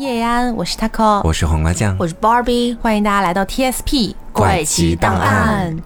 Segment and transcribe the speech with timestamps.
[0.00, 5.76] 叶安，我是 Taco，我是黄瓜酱，我是 Barbie，欢迎大家来到 TSP 怪奇档案。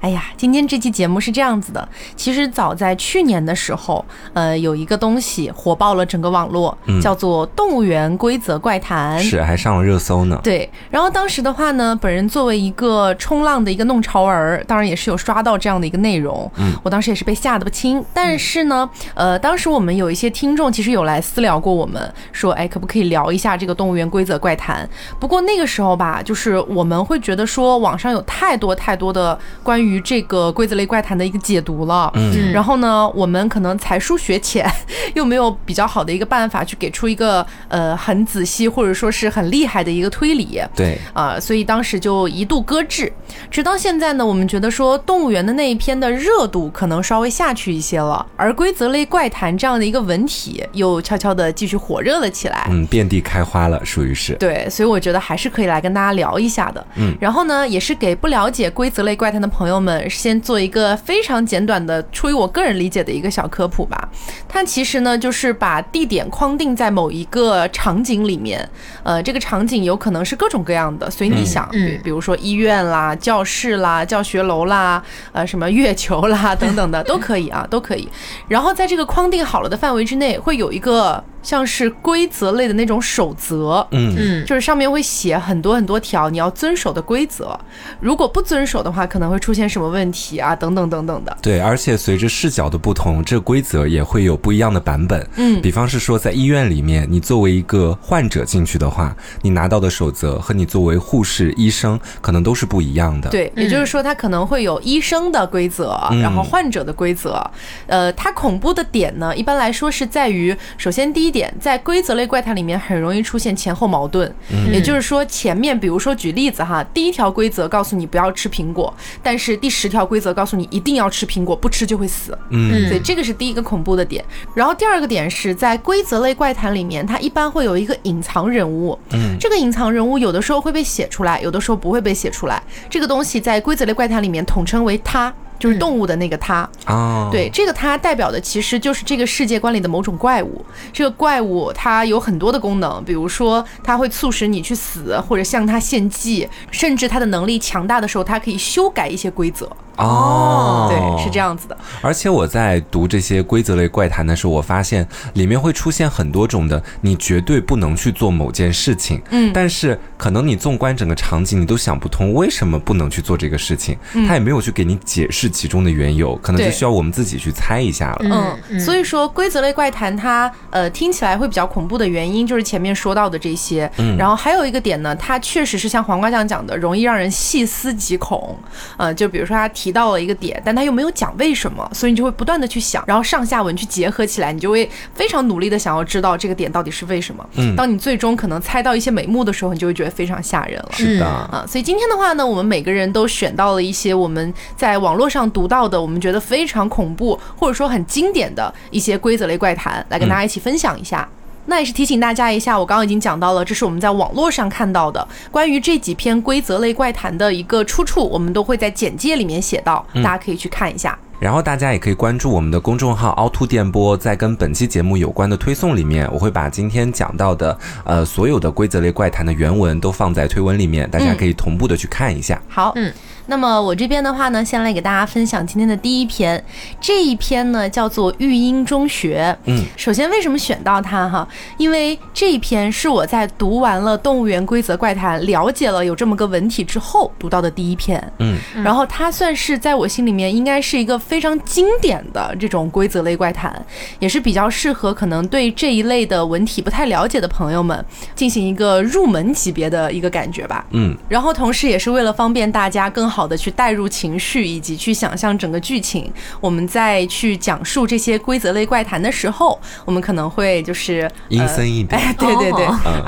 [0.00, 10.38] 哎呀，今天这期节目是这样子的，其实早在去年的时候，呃，有一个东西火爆了整个网络，叫做动物园规则怪谈，是还上了热搜呢。
[10.42, 18.04] 对，然后当时的话呢，本人作为一个冲浪的一个弄潮儿，当然也是有刷到这样的一个内容，嗯，我当时也是被吓得不轻。
[18.12, 24.86] 但是呢，呃，当时我们有一些听众其实有来私聊过我们，说，哎，可不可以聊一下这个动物园规则怪谈？
[25.18, 34.70] 不过那个时候吧，就是我们会觉得说，网上有太多太多的关于这个规则类怪谈的一个解读了，嗯，然后呢，我们可能才疏学浅，
[35.14, 43.12] 又没有比较好的一个办法去给出一个呃很仔细或者说是很厉害的一个推理，对，啊，所以当时就一度搁置，
[43.50, 60.08] 直到现在呢，我们觉得说动物园的那一篇的热度可能稍微下去一些了，而规则类怪谈这样的一个文体又悄悄的继续火热了起来，嗯，遍地开花了，属于是，对，所以我觉得还是可以来跟大家聊一下的，嗯，然后呢，也是给不了解规则类怪谈的朋友们。
[60.08, 64.08] 先做一个非常简短的，出于我个人理解的一个小科普吧。
[64.48, 68.66] 它其实呢，就是把地点框定在某一个场景里面。
[69.02, 71.68] 呃，这个场景有可能是各种各样的，随你想。
[71.72, 78.08] 嗯，比如说医院啦、教室啦、教学楼啦、呃什么月球啦等等的都可以啊，都可以。
[78.46, 81.24] 然后在这个框定好了的范围之内，会有一个。
[81.44, 87.56] 像是规则类的那种守则，嗯嗯，就是上面会写很多很多条你要遵守的规则，
[88.00, 91.36] 如果不遵守的话，可能会出现什么问题啊，等等等等的。
[91.42, 95.28] 对，而且随着视角的不同，这规则也会有不一样的版本。
[95.36, 103.28] 嗯，比方是说，在医院里面，你作为一个患者进去的话，你拿到的守则和你作为护士、医生可能都是不一样的。
[103.28, 107.38] 对，也就是说，它可能会有医生的规则，然后患者的规则。
[107.86, 111.33] 呃，它恐怖的点呢，一般来说是在于，首先第一。
[111.34, 114.32] 点在规则类怪谈里面很容易出现前后矛盾，
[114.72, 122.38] 也就是说前面比如说举例子哈，第一条规则告诉你不要吃苹果，但是第十条规则告诉你一定要吃苹果，不吃就会死。
[122.50, 124.24] 嗯，所以这个是第一个恐怖的点。
[124.54, 128.96] 然后第二个点是在规则类怪谈里面，它一般会有一个隐藏人物。
[129.10, 132.62] 嗯，这个隐藏人物有的时候会被写出来，有的时候不会被写出来。
[132.88, 135.34] 这个东西在规则类怪谈里面统称为他。
[135.58, 140.64] 就是动物的那个它啊，对，这个它代表的其实就是这个世界观里的某种怪物。
[140.92, 149.70] 这个怪物它有很多的功能，比如说它会促使你去死，或者向它献祭，甚至它的能力强大的时候，它可以修改一些规则。
[149.96, 151.76] 哦，对，是这样子的。
[152.00, 159.22] 而且我在读这些规则类怪谈的时候，我发现里面会出现很多种的，你绝对不能去做某件事情。
[159.30, 163.96] 嗯，但是可能你纵观整个场景，你都想不通为什么不能去做这个事情。
[164.26, 168.56] 他也没有去给你解释其中的缘由，可能就需要我们自己去猜一下了。
[168.70, 173.90] 嗯，所以说规则类怪谈它呃听起来会比较恐怖的原因，就是前面说到的这些。
[173.98, 178.58] 嗯，然后还有一个点呢，它确实是像黄瓜酱讲的，容易让人细思极恐。
[178.96, 179.70] 呃，就比如说他。
[179.84, 187.46] 提到了一个点，但他又没有讲为什么，所以你就会不断的去想，然后上下文去结合起来，你就会非常努力的想要知道这个点到底是为什么。
[187.56, 190.88] 嗯，当你最终可能猜到一些眉目的时候，你就会觉得非常吓人了。
[190.92, 201.28] 是的啊，所以今天的话呢，我们每个人都选到了一些我们在网络上读到的，我们觉得非常恐怖或者说很经典的一些规则类怪谈，来跟大家一起分享一下。
[201.66, 211.18] 那也是提醒大家一下，我刚刚已经讲到了，这是我们在网络上看到的关于这几篇规则类怪谈的一个出处，我们都会在简介里面写到，大家可以去看一下。
[211.40, 222.60] 然后大家也可以关注我们的公众号凹凸电波，在跟本期节目有关的推送里面，我会把今天讲到的呃所有的规则类怪谈的原文都放在推文里面，大家可以同步的去看一下。
[222.68, 223.12] 好，嗯。
[223.46, 226.64] 那么我这边的话呢，先来给大家分享今天的第一篇，
[226.98, 229.54] 这一篇呢叫做《育婴中学》。
[229.66, 231.46] 嗯，首先为什么选到它哈？
[231.76, 238.32] 因为这一篇是我在读完了《动物园规则怪谈》，了解了有这么个文体之后读到的第一篇。
[238.38, 243.84] 嗯，然后它算是在我心里面应该是一个非常经典的这种规则类怪谈，
[244.20, 248.02] 也是比较适合可能对这一类的文体不太了解的朋友们
[248.34, 250.86] 进行一个入门级别的一个感觉吧。
[250.92, 253.33] 嗯，然后同时也是为了方便大家更。
[253.33, 256.30] 好的，去带入情绪以及去想象整个剧情。
[256.60, 262.20] 我们在去讲述这些规则类怪谈的时候，我们可能会就是阴森一点。
[262.20, 262.86] 哎，对对对，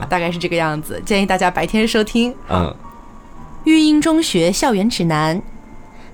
[0.08, 1.02] 大概是这个样子。
[1.04, 2.32] 建议大家白天收听。
[2.48, 2.72] 嗯，
[3.64, 5.42] 育英中学校园指南，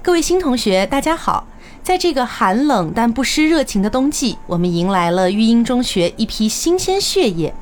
[0.00, 1.46] 各位新同学，大家好。
[1.82, 7.52] 在这个寒冷但不失热情的冬季，我们迎来了育英中学一批新鲜血液。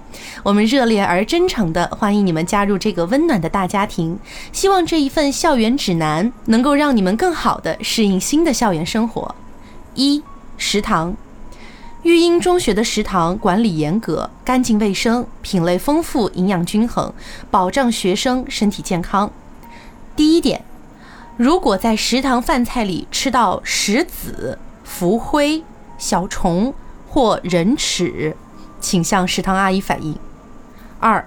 [0.42, 4.18] 我们热烈而真诚地欢迎你们加入这个温暖的大家庭。
[4.52, 9.34] 希望这一份校园指南能够让你们更好地适应新的校园生活。
[9.94, 10.22] 一
[10.58, 11.16] 食堂，
[12.02, 17.10] 育英中学的食堂管理严格、干净卫生、品类丰富、营养均衡，
[17.50, 19.30] 保障学生身体健康。
[20.14, 20.62] 第一点，
[21.40, 25.64] 如果在食堂饭菜里吃到石子、浮灰、
[25.96, 26.74] 小虫
[27.08, 28.36] 或人齿，
[28.78, 30.18] 请向食堂阿姨反映。
[30.98, 31.26] 二，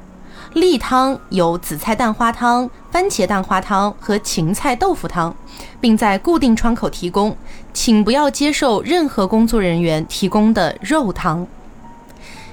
[0.53, 5.35] 例汤有紫菜蛋花汤、番茄蛋花汤和芹菜豆腐汤。
[5.81, 7.35] 并在固定窗口提供，
[7.73, 11.47] 请不要接受任何工作人员提供的肉汤。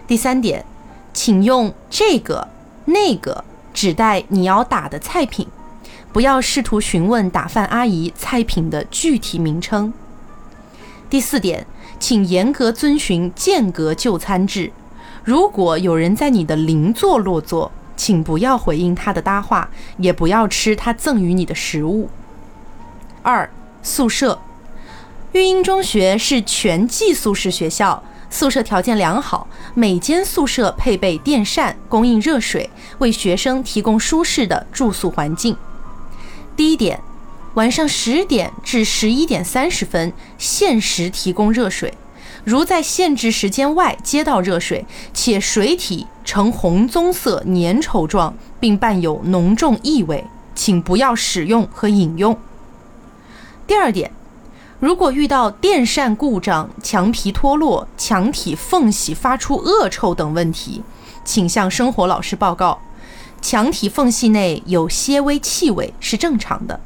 [0.06, 0.64] 第三点，
[1.12, 2.48] 请用这个、
[2.86, 5.46] 那个指代你要打的菜品，
[6.12, 9.92] 不要试图询问打饭阿姨菜品的具体名称。
[11.08, 11.66] 第四点，
[11.98, 14.72] 请严格遵循间隔就餐制。
[15.22, 19.68] 如果有人在你的邻座落座，请不要回应他的搭话，
[19.98, 22.08] 也不要吃他赠予你的食物。
[23.22, 23.48] 二
[23.82, 24.40] 宿舍，
[25.32, 35.56] 育英中学是全寄宿式学校，宿舍条件良好，每间宿舍配备电扇，供应热水，为学生提供舒适的住宿环境。
[36.60, 37.00] 第一点，
[37.54, 41.94] 晚上十点至十一点三十分限时提供热水，
[42.44, 44.84] 如在限制时间外接到热水，
[45.14, 50.22] 且水体呈红棕色粘稠状，并伴有浓重异味，
[50.54, 52.38] 请不要使用和饮用。
[53.66, 54.12] 第二点，
[54.80, 60.82] 如果遇到电扇故障、墙皮脱落、墙体缝隙发出恶臭等问题，
[61.24, 62.82] 请向生活老师报告。
[63.40, 66.80] 墙体缝隙内有些微气味是正常的。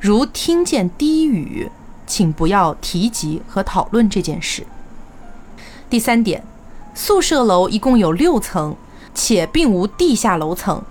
[0.00, 1.70] 如听见低语，
[2.06, 4.66] 请不要提及和讨论这件事。
[5.88, 6.44] 第三点，
[6.94, 8.74] 宿舍楼一共有六层，
[9.14, 10.82] 且并无地下楼层。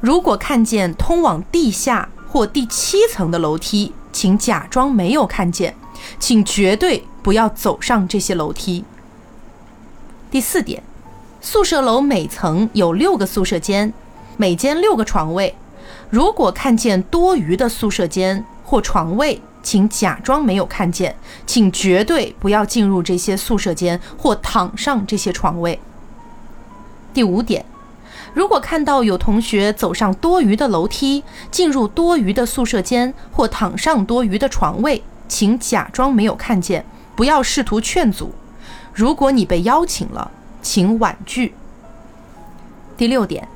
[0.00, 5.74] 如果看见通往地下或第七层的楼梯，请假装没有看见，
[6.18, 8.84] 请绝对不要走上这些楼梯。
[10.30, 10.82] 第四点，
[11.40, 13.92] 宿舍楼每层有六个宿舍间，
[14.36, 15.54] 每间六个床位。
[16.10, 25.80] 如果看见多余的宿舍间或床位，请假装没有看见，请绝对不要进入这些宿舍间或躺上这些床位。
[27.14, 27.64] 第五点。
[28.34, 36.82] 如果看到有同学走上多余的楼梯，进入多余的宿舍间，或躺上多余的床位，请假装没有看见，
[37.14, 38.32] 不要试图劝阻。
[38.94, 40.30] 如果你被邀请了，
[40.62, 41.52] 请婉拒。
[42.96, 43.46] 第六点，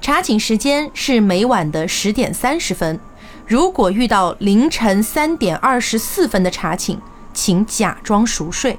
[0.00, 2.98] 查寝时间是每晚的十点三十分。
[3.46, 6.98] 如果遇到凌晨三点二十四分的查寝，
[7.34, 8.78] 请假装熟睡。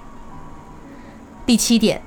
[1.45, 2.01] 第七点。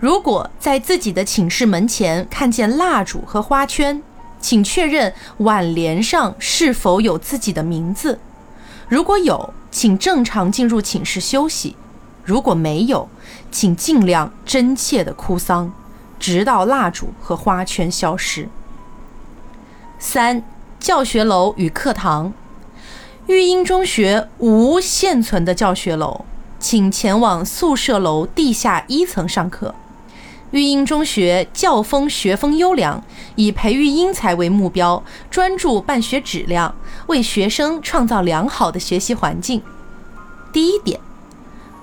[0.00, 4.02] 如果在自己的寝室门前看见蜡烛和花圈，
[4.40, 8.20] 请确认挽联上是否有自己的名字。
[8.88, 11.74] 如果有，请正常进入寝室休息；
[12.24, 13.08] 如果没有，
[13.50, 15.72] 请尽量真切地哭丧，
[16.18, 18.48] 直到蜡烛和花圈消失。
[19.98, 20.42] 三、
[20.78, 22.32] 教学楼与课堂。
[23.26, 26.24] 育英中学无现存的教学楼，
[26.58, 29.74] 请前往宿舍楼地下一层上课。
[30.50, 33.04] 育英中学教风学风优良，
[33.34, 36.74] 以培育英才为目标，专注办学质量，
[37.08, 39.60] 为学生创造良好的学习环境。
[40.50, 40.98] 第一点，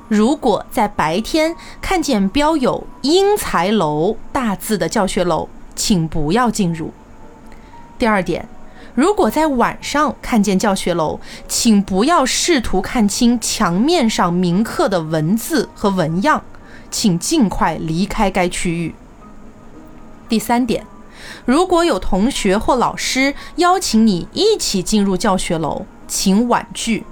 [0.07, 6.93] 如果在白天看见标有“英才楼”大字的教学楼，请不要进入。
[7.97, 8.47] 第二点，
[8.93, 16.43] 如果在晚上看见教学楼，请不要试图看清墙面上铭刻的文字和纹样。
[16.91, 18.95] 请尽快离开该区域。
[20.29, 20.85] 第三点，
[21.43, 27.03] 如果有同学或老师邀请你一起进入教学楼，请婉拒。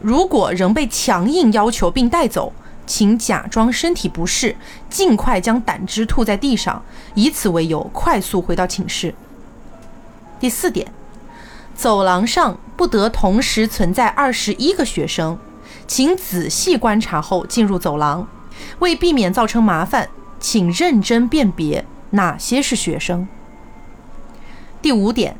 [0.00, 2.52] 如果仍被强硬要求并带走，
[2.86, 4.56] 请假装身体不适，
[4.88, 6.82] 尽快将胆汁吐在地上，
[7.14, 9.14] 以此为由快速回到寝室。
[10.40, 10.90] 第四点，
[11.74, 15.38] 走廊上不得同时存在二十一个学生，
[15.86, 18.26] 请仔细观察后进入走廊。
[18.80, 23.28] 为避免造成麻烦，请认真辨别哪些是学生。
[24.82, 25.36] 第五点，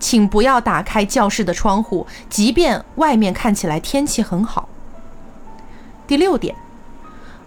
[0.00, 4.68] 请不要打开教室的窗户，即便外面看起来天气很好。
[6.08, 6.56] 第六点，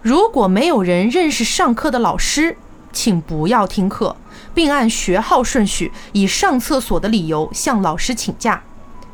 [0.01, 2.55] 如果没有人认识上课的老师，
[2.93, 4.15] 请不要听课，
[4.53, 8.63] 并按学号顺序以上厕所的理由向老师请假，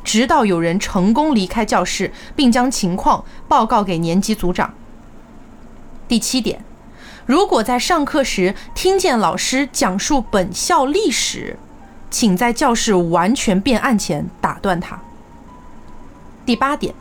[0.04, 4.74] 直到有人成功离开教室，并将情况报告给年级组长。
[6.06, 6.62] 第七点，
[7.24, 11.58] 如果在上课时听见老师讲述本校历史，
[12.10, 15.00] 请在教室完全变暗前打断他。
[16.44, 16.94] 第八点，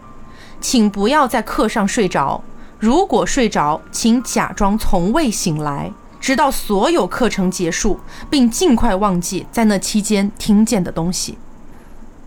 [0.61, 2.43] 请不要在课上睡着。
[2.77, 7.99] 如果睡着，请假装从未醒来，直到所有课程结束，
[8.29, 11.37] 并尽快忘记在那期间听见的东西。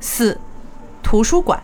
[0.00, 0.38] 四、
[1.02, 1.62] 图书馆。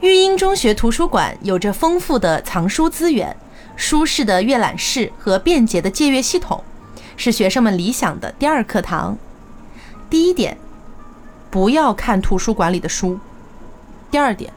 [0.00, 3.34] 育英中学图书馆有着丰富的藏书资源、
[3.74, 6.62] 舒适的阅览室和便捷的借阅系统，
[7.16, 9.16] 是学生们理想的第二课堂。
[10.08, 10.56] 第一点，
[11.50, 13.18] 不要看图书馆里的书；
[14.10, 14.52] 第二点，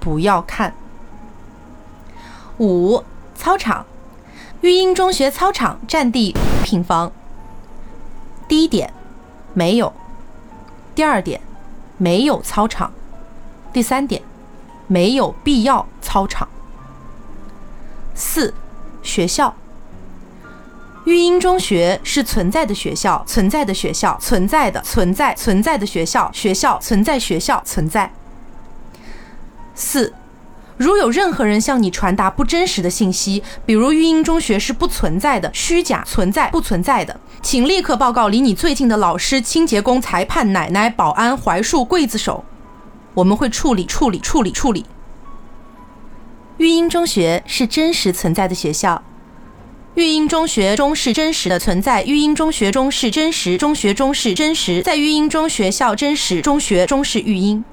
[0.00, 0.74] 不要看。
[2.58, 3.86] 五、操场。
[4.60, 7.12] 育英中学操场占地平方。
[8.48, 8.92] 第一点，
[9.54, 9.92] 没有；
[10.96, 11.40] 第二点，
[11.96, 12.90] 没有操场；
[13.72, 14.22] 第三点。
[14.90, 16.48] 没有必要操场。
[18.14, 18.54] 四，
[19.02, 19.54] 学校。
[21.08, 28.12] 育英中学是存在的学校，存在的学校，存在的存在存在的学校，学校存在学校存在。
[29.74, 30.12] 四，
[30.76, 42.44] 如有任何人向你传达不真实的信息，比如育英中学是不存在的，虚假存在不存在的，请立刻报告离你最近的老师、清洁工、裁判、奶奶、保安、槐树、刽子手。
[43.14, 44.84] 我们会处理、处理、处理、处理。
[46.58, 49.02] 育英中学是真实存在的学校，
[49.98, 57.64] 育英中学中是真实的存在，育英中学中是真实，中学中是真实，在育英中学校真实，中学中是育英。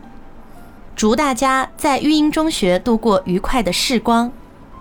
[0.96, 4.32] 祝大家在育英中学度过愉快的时光。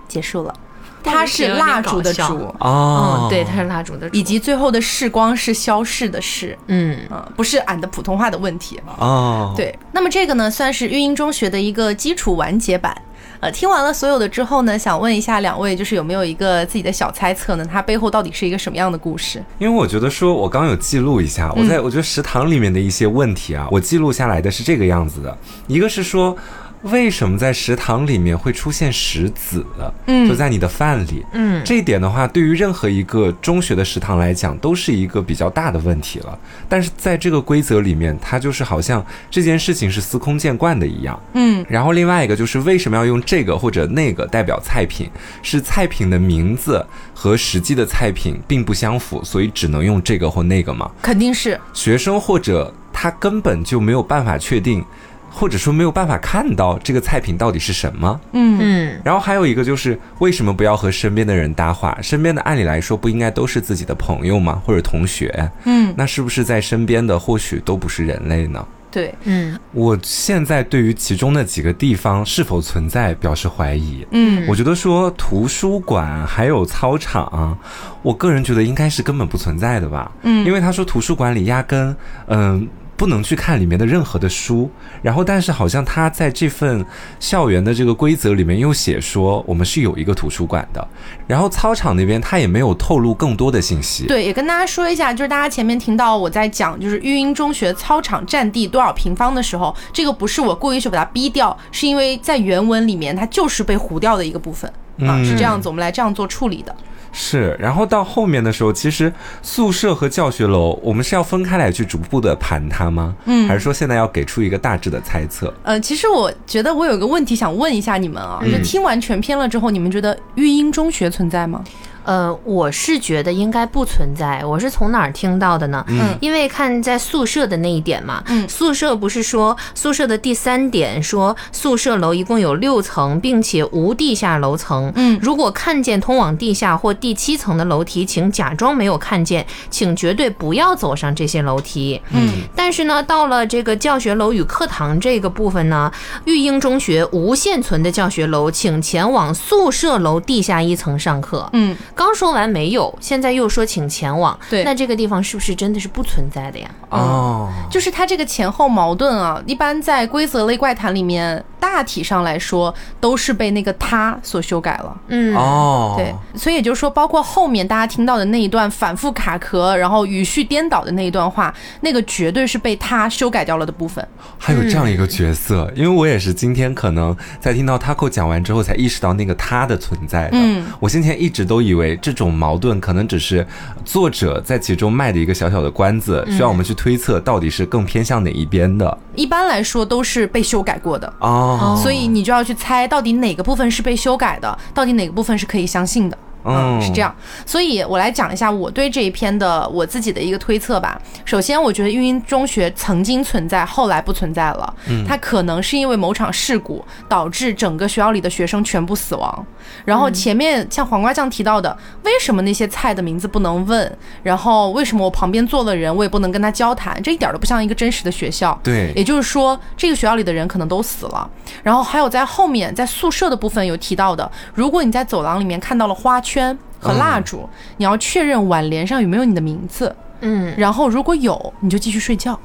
[0.09, 0.55] 结束了。
[1.03, 9.53] 它是蜡烛的烛哦，对，它是蜡烛的，以及最后的逝光是消逝的逝，嗯嗯，不是俺的普通话的问题哦。
[9.55, 12.97] 对，那么这个呢，算是育英中学的一个基础完结版。
[13.41, 17.65] 呃，听完了所有的之后呢，想问一下两位，就是有没有一个自己的小猜测呢？
[17.65, 19.43] 它背后到底是一个什么样的故事？
[19.59, 25.37] 因为我觉得说，我刚有记录一下，我在我觉得食堂里面的一些问题啊，我记录下来的是这个样子的，
[25.67, 26.37] 一个是说。
[26.85, 29.65] 为什么在食堂里面会出现石子？
[30.07, 31.25] 嗯，就在你的饭里。
[31.33, 36.39] 嗯，这一点的话，对于任何一个中学的食堂来讲，都是一个比较大的问题了。
[36.69, 41.19] 但是在这个规则里面，它就是好像这件事情是司空见惯的一样。
[41.33, 45.09] 嗯，然后另外一个就是为什么要用这个或者那个代表菜品？
[45.43, 50.91] 是菜品的名字和实际的菜品并不相符，所以只能用这个或那个吗？
[51.01, 54.85] 肯定是学生或者他根本就没有办法确定。
[55.31, 61.99] 或者说没有办法看到这个菜品到底是什么，嗯嗯，然后还有一个就是为什么不要和身边的人搭话？
[62.01, 64.63] 身边的按理来说不应该都是自己的朋友吗？
[64.65, 65.51] 或者同学？
[65.65, 68.65] 嗯，那是不是在身边的或许都不是人类呢？
[68.93, 74.07] 对，嗯，我现在对于其中的几个地方是否存在表示怀疑。
[74.13, 77.59] 嗯，我觉得说图书馆还有操场，
[78.03, 80.13] 我个人觉得应该是根本不存在的吧。
[80.23, 81.97] 嗯，因为他说图书馆里压根，
[82.29, 82.69] 嗯。
[82.97, 84.71] 不能去看里面的任何的书，
[85.03, 86.85] 然后但是好像他在这份
[87.19, 90.87] 校园的这个规则里面又写说我们是有一个图书馆的，
[91.27, 94.07] 然后操场那边他也没有透露更多的信息。
[94.07, 106.75] 对，也跟大家说一下，就是大家前面听到我在讲就是育英中学操场占地多少平方的时候，这个不是我故意去把它逼掉，是因为在原文里面它就是被糊掉的一个部分啊，是这样子，我们来这样做处理的。
[107.17, 113.15] 是，然后到后面的时候，其实宿舍和教学楼，我们是要分开来去逐步的盘它吗？
[113.27, 115.55] 嗯，还是说现在要给出一个大致的猜测？
[115.63, 121.63] 呃，其实我觉得我有个问题想问一下你们啊，就听完全篇了之后，你们觉得育英中学存在吗？
[122.05, 124.45] 呃，我是觉得应该不存在。
[124.45, 125.85] 我是从哪儿听到的呢？
[125.89, 134.93] 嗯，因为看在宿舍的那一点嘛，嗯，宿舍不是说宿舍的第三点说宿舍楼一共有六层，并且无地下楼层。
[134.97, 142.01] 嗯，如果看见通往地下或第七层的楼梯，请假装没有看见，请绝对不要走上这些楼梯。
[142.11, 145.91] 嗯，但是呢，到了这个教学楼与课堂这个部分呢，
[146.27, 151.49] 育英中学无现存的教学楼，请前往宿舍楼地下一层上课。
[151.55, 151.75] 嗯。
[151.95, 156.69] 刚说完没有，现在又说请前往，对，那这个地方是不是真的是不存在的呀？
[156.91, 164.97] 哦，就是它这个前后矛盾啊，一般在规则类怪谈里面，大体上来说都是被那个他所修改了。
[165.09, 174.07] 嗯，哦，对，所以也就是说，包括后面大家听到的那一段反复卡壳，然后语序颠倒的那一段话，那个绝对是被他修改掉了的部分。
[174.37, 180.31] 还有这样一个角色，因为我也是今天可能在听到 Taco 讲完之后，才意识到那个他的存在的。
[180.33, 182.25] 嗯，我先前一直都以为这种。
[182.25, 183.47] 种矛盾可能只是
[183.85, 188.97] 作者在其中卖的一个小小的关子，需要我们去推测到底是更偏向哪一边的。
[189.15, 196.19] 一般来说都是被修改过的哦，所以你就要去猜到底哪个部分是被修改的，到底哪个部分是可以相信的。
[196.47, 197.15] 嗯是这样。
[197.47, 201.01] 所以我来讲一下我对这一篇的我自己的一个推测吧。
[201.25, 204.75] 首先，我觉得育英中学曾经存在，后来不存在了。
[204.87, 209.47] 嗯它可能是因为某场事故导致整个学校里的学生全部死亡。
[209.85, 213.99] 然后前面像黄瓜酱提到的，为什么那些菜的名字不能问？
[214.23, 217.03] 然后为什么我旁边坐的人我也不能跟他交谈？
[217.03, 218.59] 这一点都不像一个真实的学校。
[218.63, 221.31] 对也就是说，这个学校里的人可能都死了。
[221.63, 229.95] 然后还有在后面在宿舍的部分有提到的，如果你在走廊里面看到了花圈和蜡烛，你要确认挽联上有没有你的名字。
[230.21, 232.39] 嗯，然后如果有，你就继续睡觉。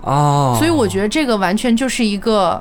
[0.00, 2.60] 哦，所以我觉得这个完全就是一个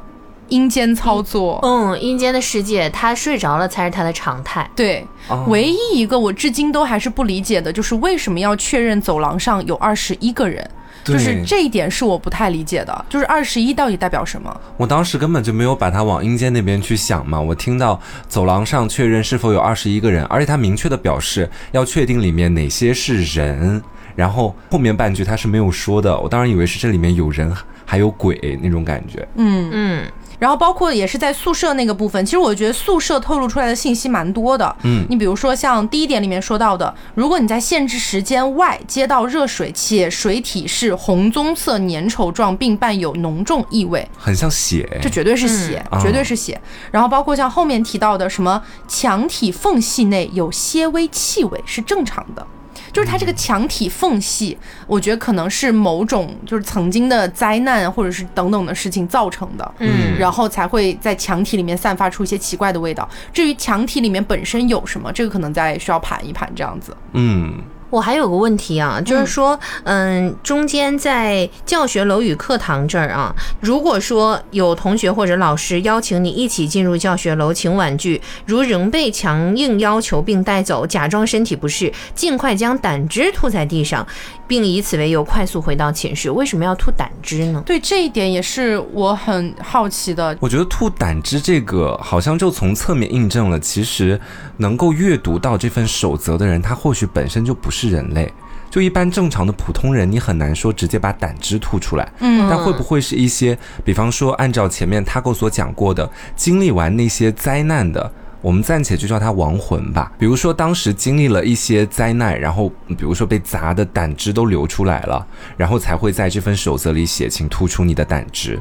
[0.52, 1.60] 阴间操作。
[1.64, 4.70] 嗯，阴间的世界，他睡着了才是他的常态。
[4.76, 10.70] 对，哦唯一一个我至今都还是不理解的，就是为什么要确认走廊上有二十一个人。
[11.04, 14.62] 就是这一点是我不太理解的，就是二十一到底代表什么？
[14.78, 17.42] 我当时根本就没有把它往阴间那边去想嘛。
[17.42, 23.82] 我听到走廊上确认是否有二十一个人，而且他明确的表示要确定里面哪些是人，
[24.16, 26.16] 然后后面半句他是没有说的。
[26.20, 27.52] 我当然以为是这里面有人
[27.84, 29.28] 还有鬼那种感觉。
[29.38, 34.76] 嗯，嗯，然后包括也是在宿舍那个部分，其实我觉得宿舍透露出来的信息蛮多的。
[34.82, 46.60] 嗯你比如说像第一点里面说到的，如果你在限制时间外接到热水，且水体是红棕色粘稠状，并伴有浓重异味，很像血，这绝对是血，嗯绝对是血。
[46.90, 52.48] 然后包括像后面提到的什么墙体缝隙内有些微气味是正常的。
[52.92, 54.58] 就是它这个墙体缝隙，
[54.88, 63.08] 我觉得可能是某种就是曾经的灾难或者是等等的事情造成的，嗯然后才会在墙体里面散发出一些奇怪的味道。
[63.34, 66.96] 至于墙体里面本身有什么，这个可能再需要盘一盘这样子。
[67.14, 84.08] 嗯，我还有个问题啊，就是说，嗯，中间在教学楼与课堂这儿啊，如果说有同学或者老师邀请你一起进入教学楼请婉拒，如仍被强硬要求并带走，假装身体不适，尽快将胆汁吐在地上，
[84.52, 87.64] 并以此为由快速回到寝室，为什么要吐胆汁呢？
[87.66, 90.38] 对这一点也是我很好奇的。
[90.42, 94.20] 我觉得吐胆汁这个好像就从侧面印证了，其实
[94.58, 98.30] 能够阅读到这份守则的人，他或许本身就不是人类。
[98.70, 102.12] 就一般正常的普通人，你很难说直接把胆汁吐出来。
[102.20, 110.12] 嗯但会不会是一些，比方说按照前面他给我所讲过的，经历完那些灾难的，我们暂且就叫他亡魂吧。
[110.18, 115.26] 比如说当时经历了一些灾难，然后比如说被砸的胆汁都流出来了，
[115.56, 118.60] 然后才会在这份守则里写，请突出你的胆汁。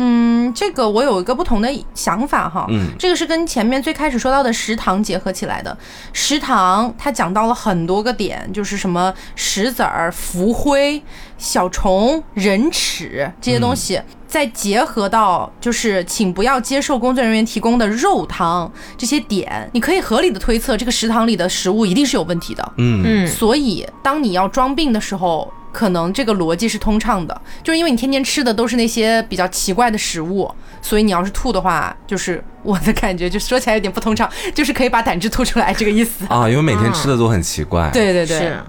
[0.00, 2.66] 嗯，这个我有一个不同的想法哈。
[2.68, 5.76] 嗯这个是跟前面最开始说到的食堂结合起来的。
[6.12, 11.02] 食堂它讲到了很多个点，就是什么石子儿、浮灰、
[11.36, 14.00] 小虫、人齿这些东西。
[14.28, 22.72] 再结合到就是，请不要接受工作人员提供的肉汤这些点，你可以合理的推测，这个食堂里的食物一定是有问题的。
[22.76, 30.50] 嗯嗯所以，当你要装病的时候，可能这个逻辑是通畅的，就是因为你天天吃的都是那些比较奇怪的食物，
[30.82, 36.26] 所以你要是吐的话，就是我的感觉，就说起来有点不通畅，就是可以把胆汁吐出来这个意思。
[36.28, 37.90] 啊，因为每天吃的都很奇怪。。
[37.92, 38.62] 对对对，是，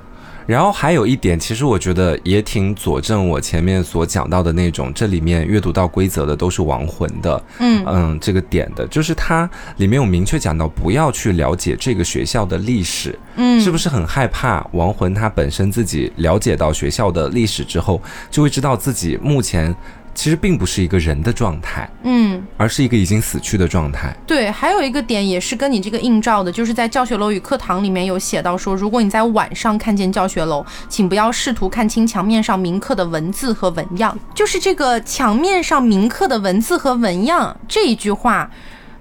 [0.50, 7.86] 然后还有一点，其实我觉得也挺佐证我前面所讲到的那种，这里面阅读到规则的都是亡魂的，嗯。
[7.86, 19.76] 嗯，这个点的，就是它里面有明确讲到，不要去了解这个学校的历史，嗯，是不是很害怕亡魂他本身自己了解到学校的历史之后，就会知道自己目前
[20.20, 24.14] 其实并不是一个人的状态，嗯，而是一个已经死去的状态。
[24.28, 34.20] 对，还有一个点也是跟你这个映照的，就是在教学楼与课堂里面有写到说，如果你在晚上看见教学楼，请不要试图看清墙面上铭刻的文字和纹样。
[34.36, 38.52] 就是这个墙面上铭刻的文字和纹样这一句话，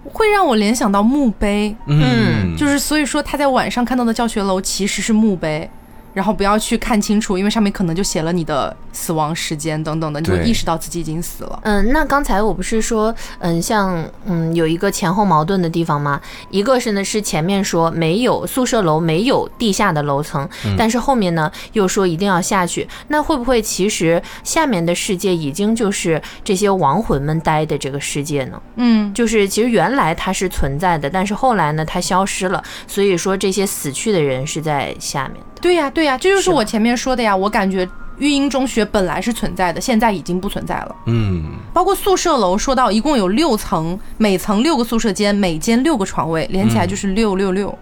[0.05, 1.75] 会让我联想到墓碑。
[1.87, 5.69] 嗯就是所以说他在晚上看到的教学楼其实是墓碑。
[6.15, 11.61] 然后不要去看清楚，因为上面可能就写了你的死亡时间等等的，你就意识到自己已经死了。
[11.63, 16.21] 嗯，那刚才我不是说，嗯，像嗯有一个前后矛盾的地方吗？
[16.51, 28.61] 一个是呢是前面说没有宿舍楼没有地下的楼层，但是后面呢又说一定要下去，那会不会其实下面的世界已经就是这些亡魂们待的这个世界呢？
[28.77, 35.61] 嗯，就是其实原来它是存在的，但是后来呢它消失了，所以说这些死去的人是在下面的。
[35.61, 37.37] 对呀，对呀，这就是是我前面说的呀。
[37.37, 40.97] 我感觉育英中学本来是存在的，现在已经不存在了。
[41.07, 47.77] 嗯，包括宿舍楼，说到一共有六层，每层六个宿舍间，每间六个床位，连起来就是六六六。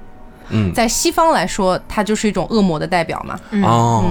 [0.49, 3.39] 嗯在西方来说，它就是一种恶魔的代表嘛。
[3.51, 4.05] 嗯哦。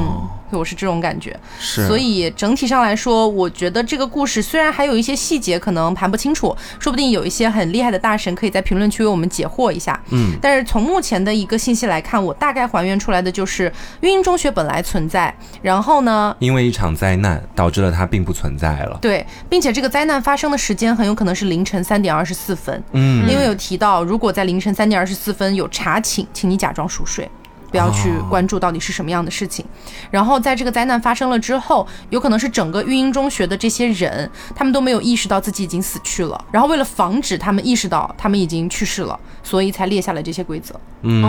[0.52, 1.38] 我是这种感觉。
[1.60, 10.00] 是，所以整体上来说，我觉得这个故事虽然还有一些细节可能盘不清楚，说不定有一些很厉害的大神可以在评论区为我们解惑一下。
[10.12, 18.98] 嗯，但是从目前的一个信息来看，我大概还原出来的就是育英中学本来存在，然后呢，因为一场灾难导致了它并不存在了。
[19.02, 22.84] 对，并且这个灾难发生的时间很有可能是凌晨三点二十四分。
[22.94, 27.30] 嗯，因为有提到，如果在凌晨三点二十四分有查寝，请你假装熟睡。
[27.76, 29.66] 不要去关注到底是什么样的事情，
[30.10, 40.74] 然后在这个灾难发生了之后，有可能是整个育婴中学的这些人，他们都没有意识到自己已经死去了，然后为了防止他们意识到他们已经去世了，所以才列下了这些规则。
[41.02, 41.22] 嗯，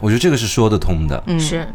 [0.00, 1.20] 我觉得这个是说得通的。
[1.26, 1.66] 嗯，是。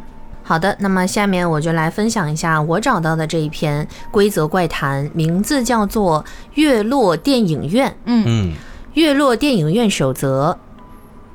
[0.41, 7.89] 好的，那么下面我就来分享一下我找到的这一篇规则怪谈，名字叫做《月落电影院》。
[8.05, 8.53] 嗯嗯，
[8.93, 10.57] 月落电影院守则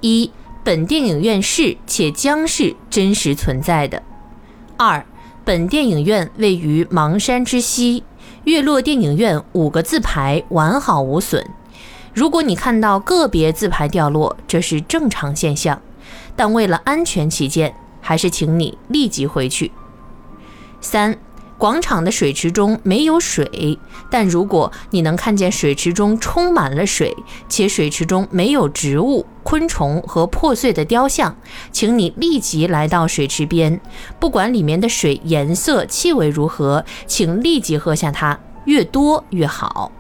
[0.01, 0.31] 一。
[0.65, 4.03] 本电影院是且将是真实存在的。
[4.77, 5.05] 二，
[5.45, 8.05] 本电影院位于邙山之西，
[8.45, 11.45] 月落电影院五个字牌完好无损。
[12.15, 15.81] 如果你看到个别字牌掉落，这是正常现象，
[16.37, 19.73] 但为了安全起见，还是请你立即回去。
[20.81, 21.19] 三。
[21.63, 23.79] 广场的水池中没有水，
[24.11, 27.17] 但如果你能看见水池中充满了水，
[27.49, 31.37] 且水池中没有植物、昆虫和破碎的雕像，
[31.71, 33.81] 请你立即来到水池边，
[34.19, 39.93] 不管里面的水颜色、气味如何，请立即喝下它，越多越好。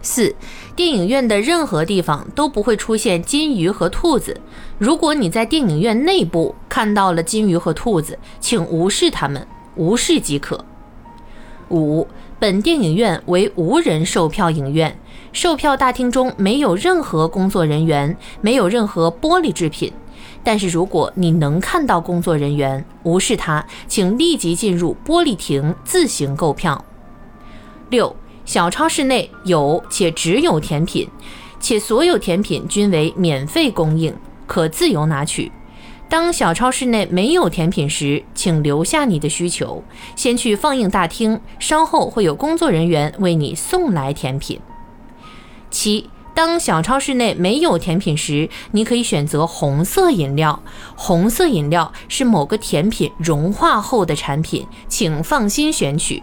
[0.00, 0.34] 四，
[0.74, 4.40] 电影院的任何地方都不会出现金鱼和兔子。
[4.78, 9.46] 如果你在电影院内部看到了金鱼和兔子，请无视它们。
[9.76, 10.64] 无视即可。
[11.70, 12.06] 五，
[12.38, 14.98] 本电影院为无人售票影院，
[15.32, 19.92] 售票大厅中没有任何工作人员，没有任何玻璃制品。
[20.44, 26.84] 但是如果你能看到工作人员，无视他，请立即进入玻璃亭自行购票。
[27.90, 31.08] 六，小超市内有且只有甜品，
[31.58, 34.14] 且所有甜品均为免费供应，
[34.46, 35.50] 可自由拿取。
[36.08, 39.82] 当小超市内没有甜品时，请留下你的需求，
[40.14, 44.60] 先去放映大厅，稍后会有工作人员为你送来甜品。
[45.68, 50.62] 七，当小超市内没有甜品时，你可以选择红色饮料，
[50.94, 56.22] 红色饮料是某个甜品融化后的产品，请放心选取。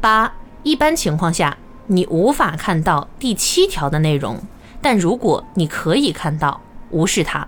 [0.00, 4.40] 八，一般情况下你无法看到第七条的内容，
[4.80, 7.46] 但如果你可以看到，无视它。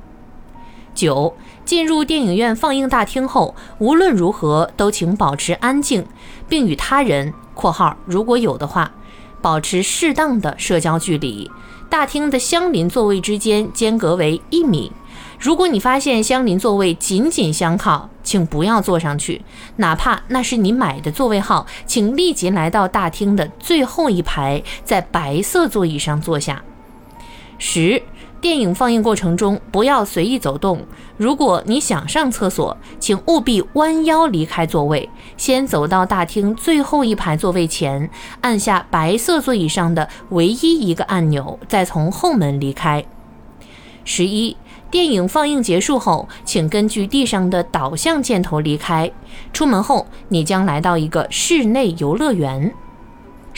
[0.95, 1.35] 九。
[1.67, 6.07] 进入电影院放映大厅后，无论如何都请保持安静，
[6.49, 8.93] 并与他人（括号如果有的话）
[9.43, 11.51] 保持适当的社交距离。
[11.91, 14.93] 大厅的相邻座位之间间隔为一米。
[15.39, 19.43] 如果你发现相邻座位紧紧相靠，请不要坐上去，
[19.77, 26.63] 哪怕那是你买的座位号，请立即来到大厅的最后一排，在白色座椅上坐下。
[27.59, 28.03] 十。
[28.47, 30.81] 电影放映过程中不要随意走动。
[31.17, 38.09] 如果你想上厕所，请务必弯腰离开座位，先走到大厅最后一排座位前，
[38.43, 43.05] 按下白色座椅上的唯一一个按钮，再从后门离开。
[44.05, 44.57] 十一，
[44.93, 49.11] 电影放映结束后，请根据地上的导向箭头离开。
[49.53, 52.73] 出门后，你将来到一个室内游乐园。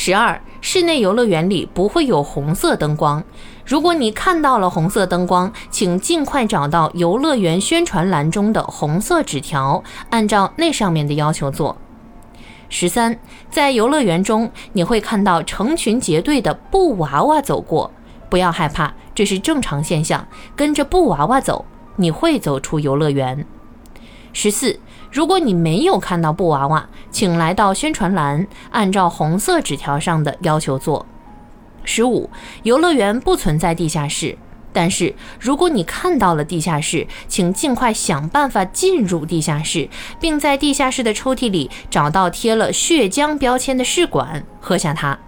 [0.01, 3.25] 十二，室内游乐园里不会有红色灯光。
[3.67, 11.77] 如果你看到了红色灯光，请尽快找到游乐园宣传栏中的红色纸条，按照那上面的要求做。
[12.69, 13.19] 十三，
[13.51, 17.91] 在游乐园中，你会看到成群结队的布娃娃走过，
[18.31, 20.29] 不要害怕，这是正常现象。
[20.55, 21.65] 跟着布娃娃走，
[21.97, 23.45] 你会走出游乐园。
[24.33, 24.79] 十四，
[25.11, 31.07] 如果你没有看到布娃娃，请来到宣传栏，按照红色纸条上的要求做。
[31.85, 32.29] 十五，
[32.65, 34.37] 游乐园不存在地下室，
[34.73, 39.89] 但是如果你看到了地下室，请尽快想办法进入地下室，
[40.21, 45.19] 并在地下室的抽屉里找到贴了血浆标签的试管，喝下它。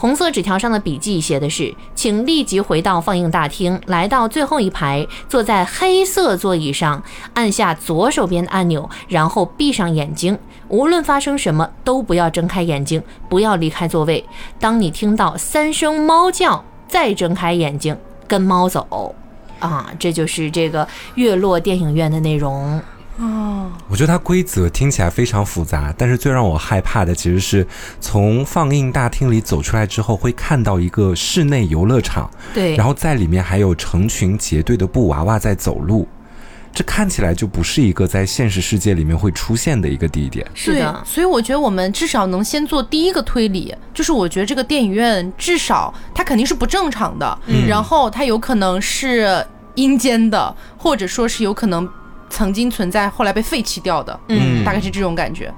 [0.00, 7.02] 红色纸条上的笔记写的是：请立即回到放映大厅，来到最后一排，坐在黑色座椅上，
[7.34, 10.38] 按下左手边的按钮，然后闭上眼睛。
[10.68, 14.24] 无论发生什么，都不要睁开眼睛，不要离开座位。
[14.60, 19.16] 当你听到三声猫叫，再睁开眼睛，跟猫走。
[19.58, 22.80] 啊，这就是这个月落电影院的内容。
[23.18, 27.66] 哦，我觉得它规则听起来非常复杂，但是最让我害怕的其实是
[28.00, 36.06] 从放映大厅里走出来之后，会看到一个室内游乐场，对，然后在里面还有成群结队的布娃娃在走路，
[36.72, 40.46] 这看起来就不是一个在现实世界里面会出现的一个地点。
[40.54, 51.88] 是的，所以我觉得我们至少能先做第一个推理，就是我觉得这个电影院至少它肯定是不正常的，然后它有可能是阴间的，或者说是有可能
[52.30, 55.52] 曾经存在，后来被废弃掉的，嗯大概是这种感觉。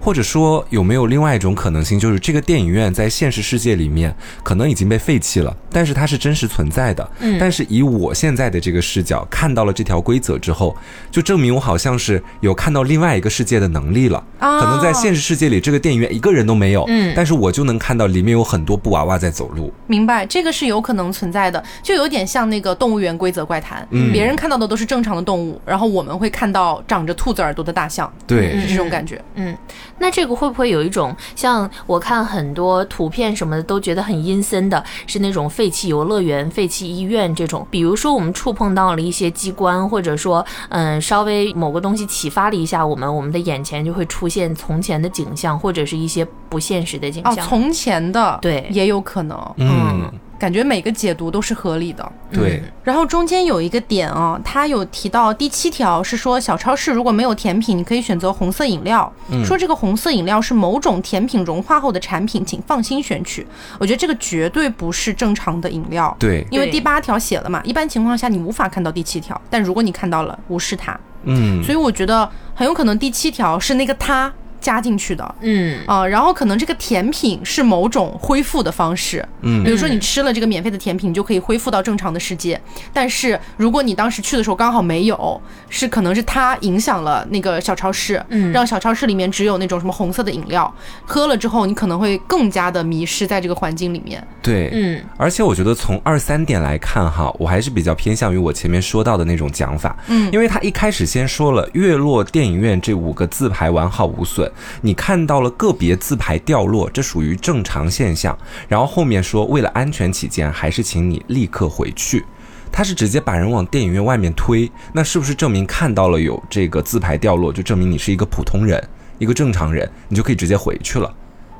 [0.00, 7.08] 或者说有没有另外一种可能性，就是这个电影院在现实世界里面可能已经被废弃了，但是它是真实存在的。
[7.20, 10.76] 嗯，但是以我现在的这个视角看到了这条规则之后，
[11.10, 14.22] 就证明我好像是有看到另外一个世界的能力了。
[14.38, 19.72] 啊可能在现实世界里，这个电影院一个人都没有，嗯，但是我就能看到里面有很多布娃娃在走路。
[19.86, 24.12] 明白，这个是有可能存在的，就有点像那个动物园规则怪谈，嗯。
[24.12, 29.22] 别人看到的都是正常的动物，然后我们会看到长着兔子耳朵的大象，对，是这种感觉。
[29.34, 29.54] 嗯，
[29.98, 37.66] 那这个会不会有一种像我看很多图片什么的都觉得很阴森的，是那种废弃游乐园、废弃医院这种？
[37.70, 47.46] 比如说我们触碰到了一些机关，或者说嗯稍微某个东西启发了一下我们，我们的眼前就会出现从前的景象，或者是一些不现实的景哦，象。
[47.46, 48.66] 从前的对。
[48.76, 52.12] 也有可能，嗯，感觉每个解读都是合理的。
[52.30, 59.12] 对，然后中间有一个点啊，他有提到第七条是说，小超市如果没有甜品，你可以选择红色饮料。
[59.44, 63.46] 说这个红色饮料是某种甜品融化后的产品，请放心选取。
[63.78, 66.14] 我觉得这个绝对不是正常的饮料。
[66.18, 70.98] 对，对因为第八条写了嘛，一般情况下你无法看到第七条，但如果你看到了，无视它。
[71.28, 74.32] 嗯，所以我觉得很有可能第七条是那个它
[74.66, 75.34] 加进去的。
[75.42, 75.78] 嗯。
[75.86, 79.62] 啊、然后可能这个甜品是某种恢复的方式，嗯。
[79.62, 82.60] 比如说你吃了这个免费的甜品，你就可以恢复到正常的世界。
[82.92, 88.50] 但是如果你当时去的时候刚好没有，是可能是它影响了那个小超市，嗯。
[88.50, 90.74] 让小超市里面只有那种什么红色的饮料，
[91.04, 94.26] 喝了之后你可能会更加的迷失在这个环境里面。
[94.42, 95.00] 对，嗯。
[95.16, 100.32] 而且我觉得从二三点来看哈，我还是比较偏向于我前面说到的那种讲法，嗯。
[100.32, 108.36] 因为他一开始先说了“月落电影院”这五个字牌完好无损，你看到了个别字牌掉落，这属于正常现象。
[108.68, 112.24] 然后后面说为了安全起见，还是请你立刻回去。
[112.72, 118.82] 他是直接把人往电影院外面推，那是不是证明看到了有这个字牌掉落，就证明你是一个普通人，
[119.18, 121.14] 一个正常人，你就可以直接回去了？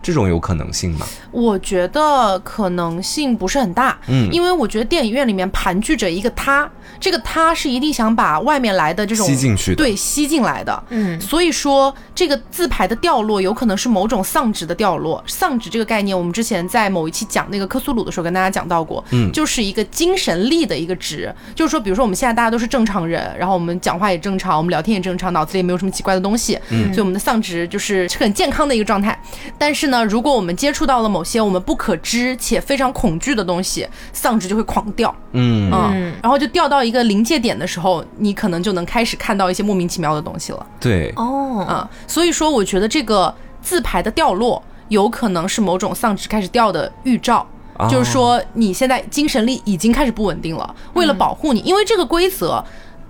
[0.07, 1.05] 这种有可能性吗？
[1.33, 10.81] 我觉得可能性不是很大，嗯因为我觉得电影院里面盘踞着一个他，这个他是一定想把外面来的这种吸进去的对，吸进来的。
[10.91, 15.21] 嗯所以说这个字牌的掉落有可能是某种丧值的掉落。
[15.27, 29.19] 丧值这个概念，我们之前在某一期讲那个克苏鲁的时候跟大家讲到过，嗯就是一个精神力的一个值，就是说，比如说我们现在大家都是正常人，然后我们讲话也正常，我们聊天也正常，脑子里也没有什么奇怪的东西，嗯所以我们的丧值就是是很健康的一个状态。
[29.59, 35.15] 但是呢，如果我们接触到了某些我们不可知且非常恐惧的东西，丧值就会狂掉。
[35.33, 40.67] 嗯嗯，然后就掉到一个临界点的时候，你可能就能开始看到一些莫名其妙的东西了。
[40.81, 47.47] 对，哦啊、所以说我觉得这个字牌的掉落有可能是某种丧值开始掉的预兆。
[47.79, 50.75] 哦就是说，你现在精神力已经开始不稳定了。
[50.95, 52.65] 为了保护你，因为这个规则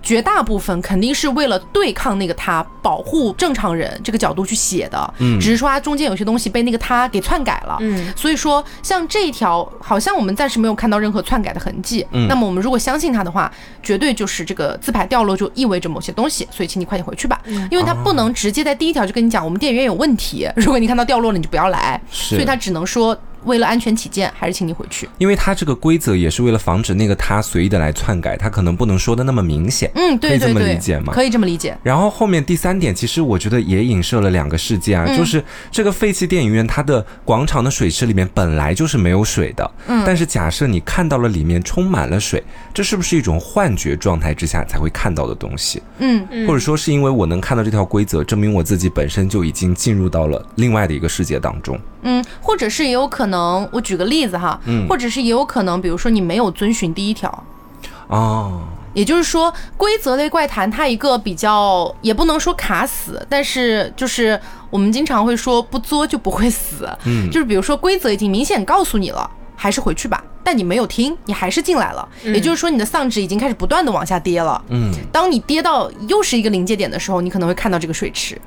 [0.07, 5.13] 绝大部分肯定是为了对抗那个他，保护正常人这个角度去写的。
[5.17, 7.75] 嗯只是说它中间有些东西被那个他给篡改了。
[7.81, 12.07] 嗯所以说，像这一条，好像我们暂时没有看到任何篡改的痕迹。
[12.13, 13.51] 嗯那么我们如果相信他的话，
[13.83, 21.99] 绝对就是这个字牌掉落就意味着某些东西，所以请你快点回去吧，因为他不能直接在第一条就跟你讲我们电影院有问题，如果你看到掉落了，你就不要来。
[22.09, 23.17] 是所以他只能说
[23.47, 25.09] 为了安全起见，还是请你回去。
[25.17, 29.89] 因为他这个规则也是为了防止那个他随意的来篡改，他可能不能说的那么明显。
[29.95, 31.75] 嗯，对可以这么理解吗可以这么理解。
[31.81, 45.81] 然后后面第三点，其实我觉得也影射了两个世界啊，嗯就是这个废弃电影院，它的广场的水池里面本来就是没有水的，嗯但是假设你看到了里面充满了水，这是不是一种幻觉状态之下才会看到的东西？
[45.99, 51.79] 嗯或者说是因为我能看到这条规则，证明我自己本身就已经进入到了另外的一个世界当中。
[52.07, 54.87] 嗯，或者是也有可能，我举个例子哈，嗯。
[54.87, 57.43] 或者是也有可能，比如说你没有遵循第一条，
[58.07, 58.61] 哦，
[58.93, 64.39] 也就是说，规则类怪谈它一个比较，也不能说卡死，但是就是
[64.69, 67.29] 我们经常会说不作就不会死，嗯。
[67.29, 74.63] 就是比如说规则已经明显告诉你了，还是回去吧，但你没有听，你还是进来了，也就是说你的丧值已经开始不断的往下跌了。
[74.69, 78.39] 嗯，当你跌到又是一个临界点的时候，你可能会看到这个水池。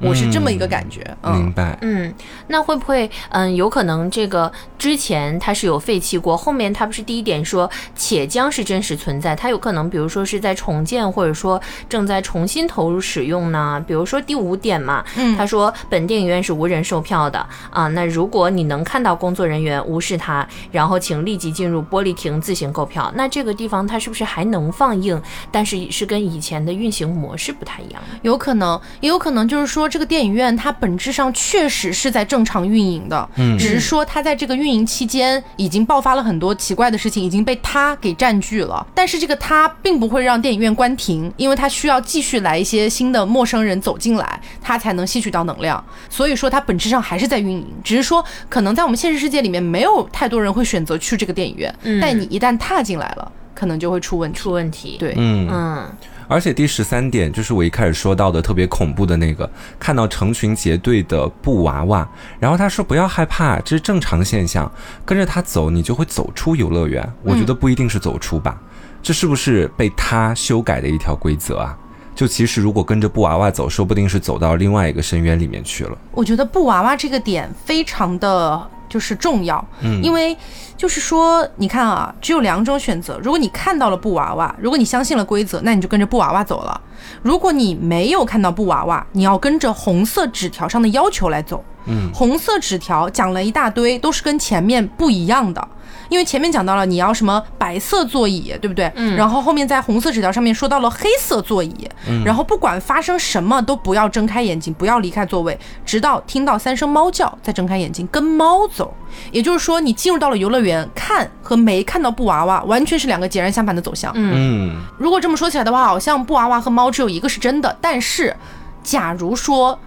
[0.00, 1.04] 我是这么一个感觉。
[1.22, 1.76] 嗯，明白。
[1.82, 2.12] 嗯，
[2.46, 13.82] 那会不会嗯有可能这个之前它是有废弃过，后面它不是第一点说且将是真实存在，它有可能比如说是在重建或者说正在重新投入使用呢？
[13.86, 25.20] 比如说第五点嘛，嗯他说本电影院是无人售票的啊，那如果你能看到工作人员无视他，然后请立即进入玻璃亭自行购票，那这个地方它是不是还能放映？
[25.50, 28.02] 但是是跟以前的运行模式不太一样？
[28.22, 38.86] 有可能，也有可能就是说，这个电影院它本质上确实是在正常运营的，嗯只是说它在这个运营期间已经爆发了很多奇怪的事情，已经被它给占据了。
[38.94, 45.82] 但是这个它并不会让电影院关停，因为它需要继续来一些新的陌生人走进来，它才能吸取到能量。
[46.08, 54.38] 所以说它本质上还是在运营，只是说可能在我们现实世界里面没有太多人会选择去这个电影院，但你一旦踏进来了，可能就会出问题。
[54.38, 55.90] 出问题？，对，嗯，嗯
[56.28, 62.06] 而且第十三点就是我一开始说到的特别恐怖的那个，看到成群结队的布娃娃，
[62.38, 64.70] 然后他说不要害怕，这是正常现象，
[65.04, 67.04] 跟着他走，你就会走出游乐园。
[67.22, 68.60] 我觉得不一定是走出吧，
[69.02, 71.76] 这是不是被他修改的一条规则啊？
[72.14, 75.96] 就其实如果跟着布娃娃走，说不定是走到另外一个深渊里面去了。
[76.12, 80.36] 我觉得布娃娃这个点非常的就是重要，嗯因为
[80.78, 83.18] 就是说，你看啊，只有两种选择。
[83.20, 86.80] 如果你看到了布娃娃，如果你相信了规则，那你就跟着布娃娃走了；
[87.20, 91.64] 如果你没有看到布娃娃，你要跟着红色纸条上的要求来走。
[91.86, 95.68] 嗯，红色纸条讲了一大堆，都是跟前面不一样的。
[96.10, 98.90] 因为前面讲到了你要什么白色座椅，对不对？
[98.94, 108.94] 嗯然后后面在红色纸条上面说到了黑色座椅，嗯然后不管发生什么都不要睁开眼睛，不要离开座位，直到听到三声猫叫再睁开眼睛，跟猫走。
[109.32, 114.12] 也就是说，你进入到了游乐园，看和没看到布娃娃完全是两个截然相反的走向。
[114.14, 117.76] 嗯如果这么说起来的话，好像布娃娃和猫只有一个是真的。
[117.80, 118.34] 但是，
[118.82, 119.78] 假如说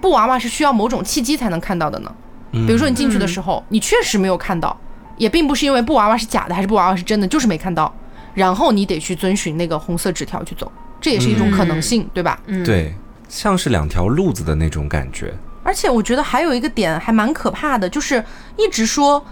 [0.00, 2.12] 布娃娃是需要某种契机才能看到的呢？
[2.52, 4.76] 嗯比如说你进去的时候，你确实没有看到，
[5.16, 7.94] 也并不是因为布娃娃是假的还是布娃娃是真的，就是没看到，
[8.34, 12.40] 然后你得去遵循那个红色纸条去走，这也是一种可能性，对吧？
[12.46, 12.94] 嗯，，对，
[13.28, 15.32] 像是两条路子的那种感觉。
[15.62, 18.24] 而且我觉得还有一个点还蛮可怕的，就是
[18.56, 19.22] 一直说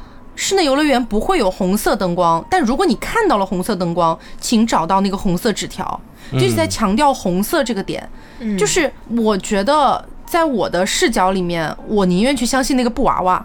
[0.40, 6.00] 室内游乐园不会有红色灯光，但如果你看到了红色灯光，请找到那个红色纸条，
[6.34, 8.08] 就是在强调红色这个点。
[8.38, 13.44] 嗯就是我觉得在我的视角里面，我宁愿去相信那个布娃娃。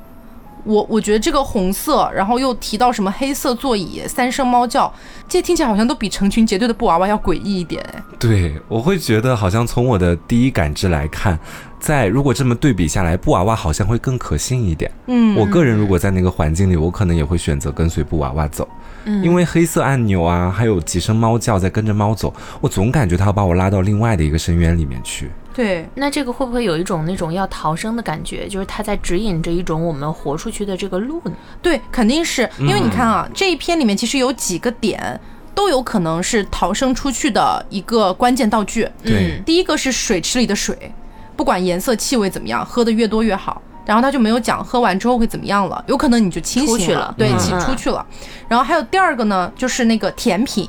[0.64, 4.92] 我我觉得这个红色，然后又提到什么黑色座椅、三声猫叫，
[5.28, 7.84] 这些听起来好像都比成群结队的布娃娃要诡异一点。
[7.94, 11.38] 哎，对，我会觉得好像从我的第一感知来看，
[11.80, 14.90] 在如果这么对比下来，布娃娃好像会更可信一点。
[15.08, 18.68] 嗯，我个人如果在那个环境里，我可能也会选择跟随布娃娃走，
[19.06, 25.30] 因为黑色按钮啊，还有几声猫叫在跟着猫走，我总感觉它要把我拉到另外的一个深渊里面去。
[25.54, 28.48] 对，那这个会不会有一种那种要逃生的感觉？
[28.48, 31.32] 就是它在指引着一种我们活出去的这个路呢？
[31.62, 35.20] 对，肯定是因为你看啊，这一篇里面其实有几个点
[35.54, 38.90] 都有可能是逃生出去的一个关键道具。
[39.04, 40.92] 嗯，第一个是水池里的水，
[41.36, 43.62] 不管颜色、气味怎么样，喝的越多越好。
[43.86, 48.06] 然后他就没有讲喝完之后会怎么样了，有可能你就清醒了对，嗯起出去了。
[48.48, 50.68] 然后还有第二个呢，就是那个甜品。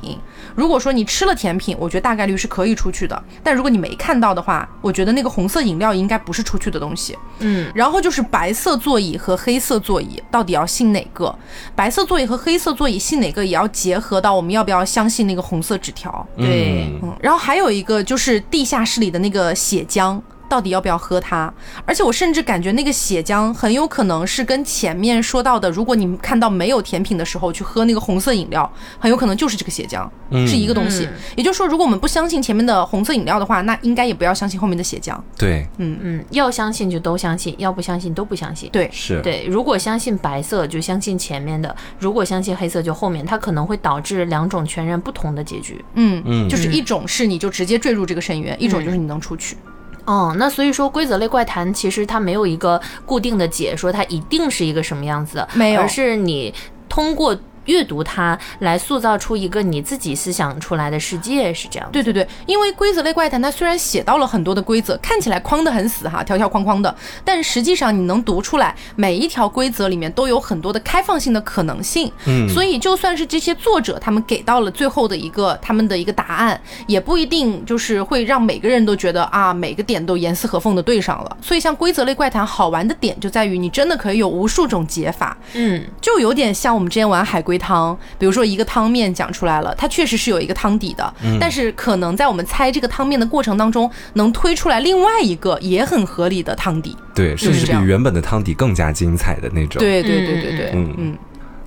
[0.55, 3.21] 如果说你吃了甜品，我觉得大概率是可以出去的。
[3.43, 7.17] 但如果你没看到的话，我觉得那个红色饮料应该不是出去的东西。
[7.39, 11.33] 嗯，然后就是白色座椅和黑色座椅，到底要信哪个？
[11.75, 16.25] 白色座椅和黑色座椅信哪个，也要结合到我们要不要相信那个红色纸条。
[16.37, 20.19] 对嗯嗯，然后还有一个就是地下室里的那个血浆。
[20.47, 21.53] 到底要不要喝它？
[21.85, 31.07] 而且我甚至感觉那个血浆很有可能是跟前面说到的，如果你看到没有甜品的时候去喝那个红色饮料，很有可能就是这个血浆，嗯是一个东西。
[31.35, 35.17] 也就是说，如果我们不相信前面的红色饮料的话，那应该也不要相信后面的血浆。
[35.37, 38.69] 对，嗯，要相信就都相信，要不相信都不相信。
[38.71, 45.83] 对，是，对，如果相信白色就相信前面的，如果相信黑色就后面，它可能会导致两种全然不同的结局。
[45.95, 49.57] 嗯嗯就是一种是你就直接坠入这个深渊，一种就是你能出去。
[50.05, 56.53] 哦，那所以说规则类怪谈其实它没有一个固定的解说，它一定是一个什么样子的，没有而是你
[56.87, 61.89] 通过阅读它来塑造出一个你自己思想出来的世界，是这样。
[61.91, 72.11] 对对对，因为规则类怪谈它虽然写到了很多的规则，看起来框得很死哈， 条条框框的，但实际上你能读出来，每一条规则里面都有很多的开放性的可能性。
[72.25, 81.37] 嗯所以就算是这些作者他们给到了最后的一个他们的一个答案，也不一定就是会让每个人都觉得啊每个点都严丝合缝的对上了。
[81.41, 87.97] 所以像规则类怪谈好玩的点就在于你真的可以有无数种解法，嗯，就有点像我们之前玩海龟归汤。
[88.19, 96.95] 比如说一个汤面讲出来了，它确实是有一个汤底的，但是可能在我们猜这个汤面的过程当中，能推出来另外一个也很合理的汤底。
[97.13, 99.79] 对，甚至比原本的汤底更加精彩的那种。
[99.79, 101.17] 对对对对对，嗯嗯。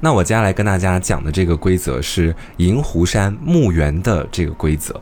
[0.00, 4.94] 那我接下来跟大家讲的这个规则是银湖山墓园的这个规则。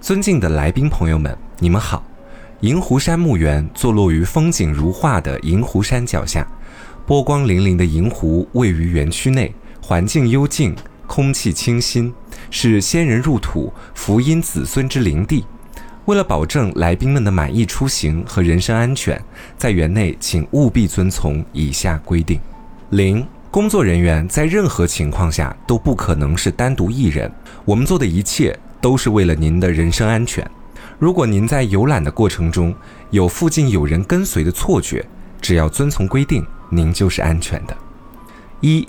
[0.00, 2.02] 尊敬的来宾朋友们，你们好。
[2.60, 6.46] 银湖山墓园坐落于风景如画的银湖山脚下，
[7.06, 9.54] 波光粼粼的银湖位于园区内，
[9.86, 10.74] 环境幽静，
[11.06, 12.10] 空气清新，
[12.50, 15.44] 是先人入土、福荫子孙之灵地。
[16.06, 19.22] 为了保证来宾们的满意出行和人身安全，
[19.58, 22.40] 在园内请务必遵从以下规定：
[22.88, 23.26] 零。
[23.50, 27.30] 工作人员在任何情况下都不可能是单独一人。
[27.66, 30.50] 我们做的一切都是为了您的人身安全。
[30.98, 32.74] 如果您在游览的过程中
[33.10, 35.04] 有附近有人跟随的错觉，
[35.42, 37.76] 只要遵从规定，您就是安全的。
[38.60, 38.88] 一，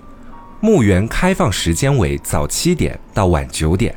[0.62, 3.96] 墓园开放时间为早七点到晚九点。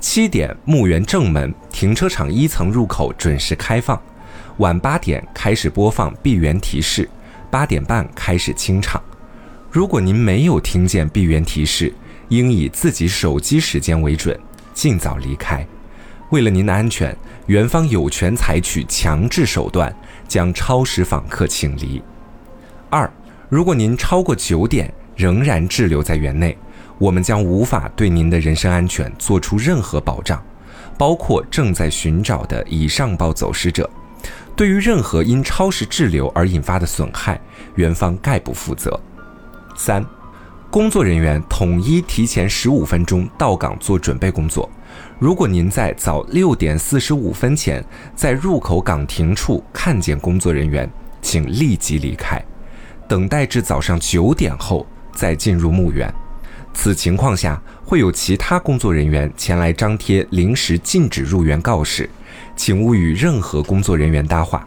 [0.00, 4.00] 七点，墓园正门停车场一层入口准时开放。
[4.58, 7.08] 晚八点开始播放闭园提示，
[7.50, 9.02] 八点半开始清场。
[9.70, 11.92] 如果您没有听见闭园提示，
[12.28, 14.38] 应以自己手机时间为准，
[14.72, 15.66] 尽早离开。
[16.30, 19.94] 为了您的安全，园方有权采取强制手段，
[20.26, 22.02] 将超时访客请离。
[22.90, 23.10] 二，
[23.48, 26.56] 如果您超过九点仍然滞留在园内，
[26.96, 30.40] 我们将无法对您的人身安全做出任何保障，
[30.96, 33.90] 包括正在寻找的已上报走失者。
[34.54, 37.40] 对于任何因超时滞留而引发的损害，
[37.74, 38.98] 园方概不负责。
[39.76, 40.06] 三，
[40.70, 44.70] 工作人员统一提前十五分钟到岗做准备工作。
[45.18, 50.88] 如果您在早六点四十五分前在入口岗亭处看见工作人员，
[51.20, 52.40] 请立即离开，
[53.08, 54.86] 等待至早上九点后
[55.18, 56.14] 再进入墓园。
[56.72, 62.08] 此情况下会有其他工作人员前来张贴临时禁止入园告示，
[62.54, 64.64] 请勿与任何工作人员搭话。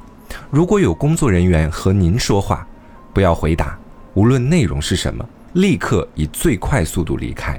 [0.49, 2.67] 如果有工作人员和您说话，
[3.13, 3.77] 不要回答。
[4.13, 7.57] 无论内容是什么，立刻以最快速度离开。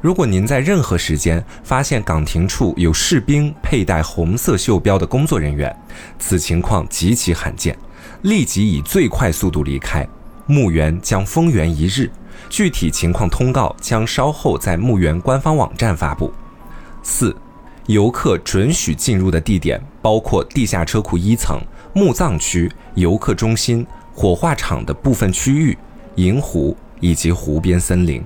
[0.00, 5.74] 如果您在任何时间发现岗亭处有士兵佩戴红色袖标的工作人员，
[6.18, 7.76] 此情况极其罕见，
[8.22, 10.06] 立即以最快速度离开。
[10.46, 12.10] 墓园将封园一日，
[12.48, 16.32] 具体情况通告将稍后在墓园官方网站发布。
[17.02, 17.34] 四，
[17.86, 21.60] 游客准许进入的地点包括地下车库一层、
[21.92, 23.86] 墓葬区、游客中心。
[24.16, 25.76] 火化场的部分区域、
[26.14, 28.22] 银湖以及湖边森林，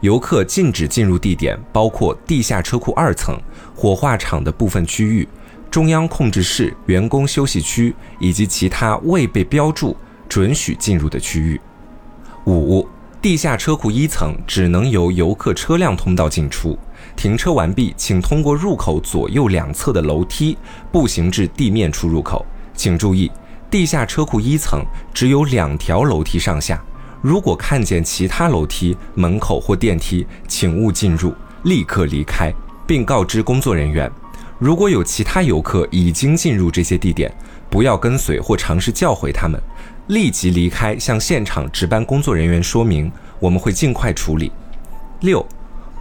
[0.00, 3.36] 游客禁止进入地点包括地下车库二层、
[3.74, 5.28] 火化场的部分区域、
[5.72, 9.96] 中央控制室、员工休息区以及其他未被标注
[10.28, 11.60] 准许进入的区域。
[12.46, 12.86] 五、
[13.22, 16.78] 地下车库一层只能由游客车辆通道进出，
[17.16, 20.56] 停车完毕，请通过入口左右两侧的楼梯
[20.92, 22.44] 步行至地面出入口。
[22.74, 23.30] 请注意。
[23.70, 26.80] 地下车库一层只有两条楼梯上下，
[27.20, 32.54] 如果看见其他楼梯、门口或电梯，请勿进入，立刻离开，
[32.86, 34.08] 并告知工作人员。
[34.60, 37.34] 如果有其他游客已经进入这些地点，
[37.68, 39.60] 不要跟随或尝试叫回他们，
[40.08, 44.52] 立即离开，向现场值班工作人员说明，我们会尽快处理。
[45.20, 45.44] 六，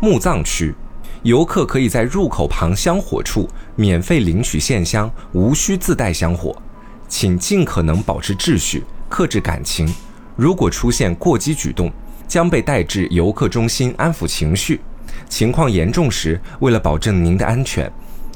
[0.01, 0.75] 墓葬区，
[1.21, 3.47] 游客可以在入口旁香火处
[3.77, 6.53] 免费领取线香，无需自带香火。
[7.07, 9.87] 请尽可能保持秩序，克制感情。
[10.35, 11.89] 如果出现过激举动，
[12.27, 14.81] 将被带至游客中心安抚情绪。
[15.29, 17.89] 情况严重时，为了保证您的安全，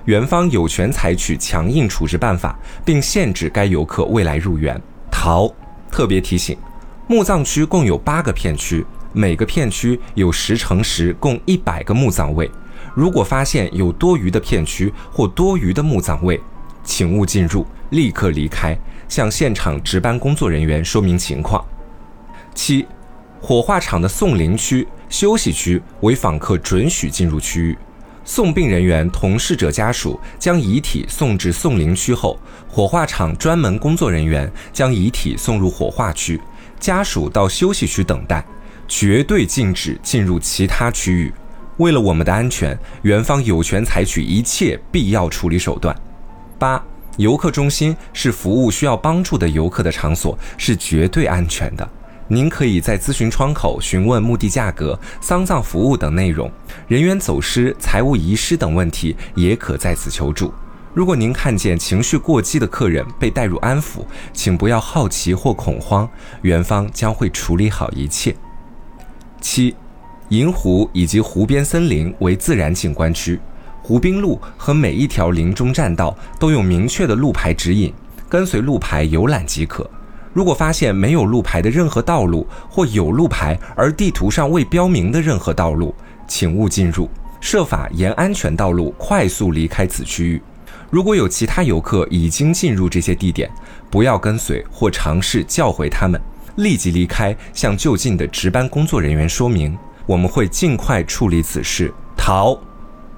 [0.06, 4.82] 园方有权采取强硬处置办法，并限制该游客未来入园。
[5.18, 5.52] 好！
[5.92, 6.56] 特别提醒：
[7.08, 12.50] 墓葬区共有八个片区，每个片区有十乘十，共一百个墓葬位。
[12.94, 16.40] 如果发现有多余的片区或多余的墓葬位，
[16.84, 18.78] 请勿进入，立刻离开，
[19.10, 21.66] 向现场值班工作人员说明情况。
[22.54, 22.86] 七，
[23.42, 27.78] 火化场的送灵区、休息区为访客准许进入区域。
[28.28, 36.40] 送殡人员同逝者家属将遗体送至送灵区后，火化场专门工作人员将遗体送入火化区，
[36.78, 38.46] 家属到休息区等待，
[38.86, 41.34] 绝对禁止进入其他区域。
[41.78, 45.96] 为了我们的安全，园方有权采取一切必要处理手段。
[46.60, 46.84] 八，
[47.16, 51.90] 游客中心是服务需要帮助的游客的场所，是绝对安全的。
[52.30, 56.52] 您可以在咨询窗口询问墓地价格、丧葬服务等内容，
[56.88, 60.54] 人员走失、财物遗失等问题也可在此求助。
[60.94, 64.04] 如果您看见情绪过激的客人被带入安抚，
[64.34, 66.10] 请不要好奇或恐慌，
[66.42, 68.36] 园方将会处理好一切。
[69.40, 69.76] 七，
[70.30, 73.40] 银湖以及湖边森林为自然景观区，
[73.82, 77.94] 湖滨路和每一条林中栈道都有明确的路牌指引，
[78.28, 79.90] 跟随路牌游览即可。
[80.38, 85.96] 如果发现没有路牌的任何道路，或有路牌而地图上未标明的任何道路，
[86.28, 87.10] 请勿进入，
[87.42, 90.40] 设法沿安全道路快速离开此区域。
[90.92, 93.50] 如果有其他游客已经进入这些地点，
[93.90, 96.22] 不要跟随或尝试叫回他们，
[96.58, 99.76] 立即离开，向就近的值班工作人员说明，
[100.06, 101.92] 我们会尽快处理此事。
[102.16, 102.56] 逃！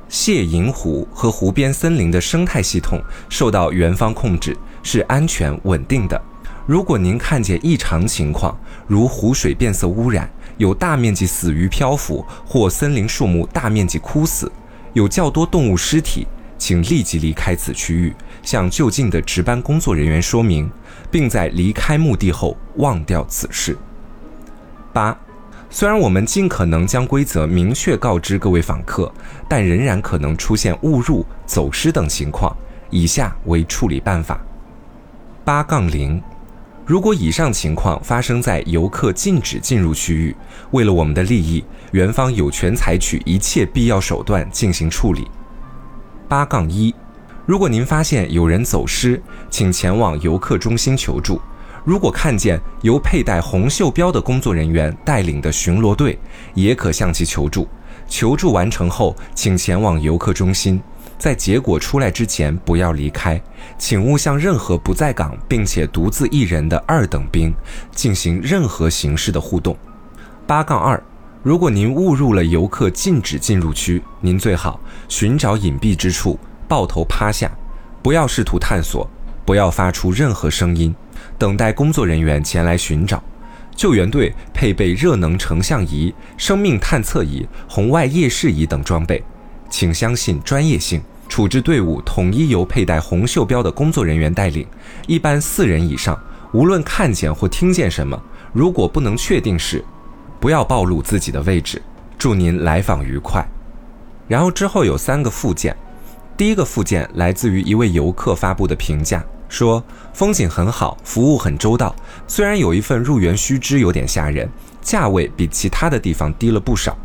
[0.07, 2.97] 谢银湖和湖边森林的生态系统
[3.28, 6.22] 受到园方控制，是安全稳定的。
[6.70, 8.55] 如果您看见异常情况，
[8.86, 14.51] 如湖水变色污染、有大面积死鱼漂浮或森林树木大面积枯死、
[14.93, 16.28] 有较多动物尸体，
[16.59, 20.70] 请立即离开此区域，向就近的值班工作人员说明，
[21.09, 23.76] 并在离开墓地后忘掉此事。
[24.93, 25.20] 八，
[25.72, 29.11] 虽然我们尽可能将规则明确告知各位访客，
[29.47, 32.55] 但仍然可能出现误入、走失等情况。
[32.91, 34.39] 以下为处理办法：
[35.43, 36.22] 八杠零，
[36.89, 40.35] 如果以上情况发生在游客禁止进入区域，
[40.71, 45.29] 为了我们的利益，园方有权采取一切必要手段进行处理。
[46.27, 46.91] 八杠一，
[47.45, 49.21] 如果您发现有人走失，
[49.51, 51.39] 请前往游客中心求助。
[51.85, 56.17] 如果看见由佩戴红袖标的工作人员带领的巡逻队，
[56.55, 57.67] 也可向其求助。
[58.07, 60.81] 求助完成后，请前往游客中心。
[61.20, 63.39] 在结果出来之前，不要离开，
[63.78, 67.53] 请勿向任何不在岗并且独自一人的二等兵
[67.91, 69.78] 进行任何形式的互动。
[70.47, 71.03] 八杠二，
[71.43, 76.39] 如果您误入了游客禁止进入区，您最好寻找隐蔽之处，
[76.70, 77.51] 抱头趴下，
[78.01, 79.05] 不要试图探索，
[79.45, 80.95] 不要发出任何声音，
[81.38, 83.22] 等待工作人员前来寻找。
[83.76, 89.22] 救援队配备热能成像仪、生命探测仪、红外夜视仪等装备。
[89.70, 91.01] 请相信专业性。
[91.28, 94.65] 处置队伍统一由佩戴红袖标的工作人员带领，
[95.05, 96.20] 一般四人以上。
[96.53, 98.20] 无论看见或听见什么，
[98.51, 99.86] 如果不能确定是，
[100.39, 101.80] 不要暴露自己的位置。
[102.17, 103.47] 祝您来访愉快。
[104.28, 105.78] 然后之后有三个附件，
[106.36, 111.95] 第一个附件来自于一位游客发布的评价，说风景很好，服务很周到。
[112.28, 114.49] 虽然有一份入园须知有点吓人，
[114.82, 116.97] 价位比其他的地方低了不少。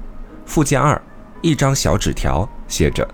[0.47, 0.99] 附件二。
[1.45, 3.07] 一张小纸条写着：“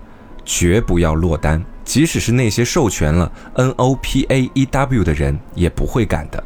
[0.45, 6.41] 绝不要落单，即使是那些授权了 NOPAEW 的人也不会敢的。”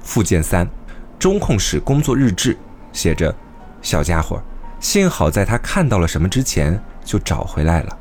[0.00, 0.70] 附件三，
[1.18, 2.56] 中控室工作日志
[2.92, 3.34] 写着
[3.82, 4.40] ：“小家伙，
[4.78, 7.98] 幸好在他看到了什么之前就找回来了。”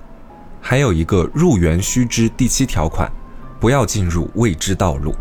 [0.61, 3.11] 还有一个入园须知第七条款：
[3.59, 5.15] 不要进入未知道路。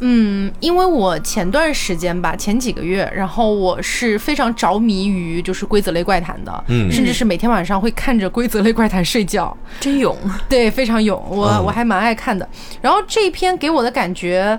[0.00, 10.16] 嗯，因为我前段时间吧，前几个月，然后我是非常着迷于就是规则类怪谈的，嗯，甚至是每天晚上会看着规则类怪谈睡觉，真勇，
[10.48, 12.48] 对，非常勇，我我还蛮爱看的。
[12.80, 14.58] 然后这一篇给我的感觉，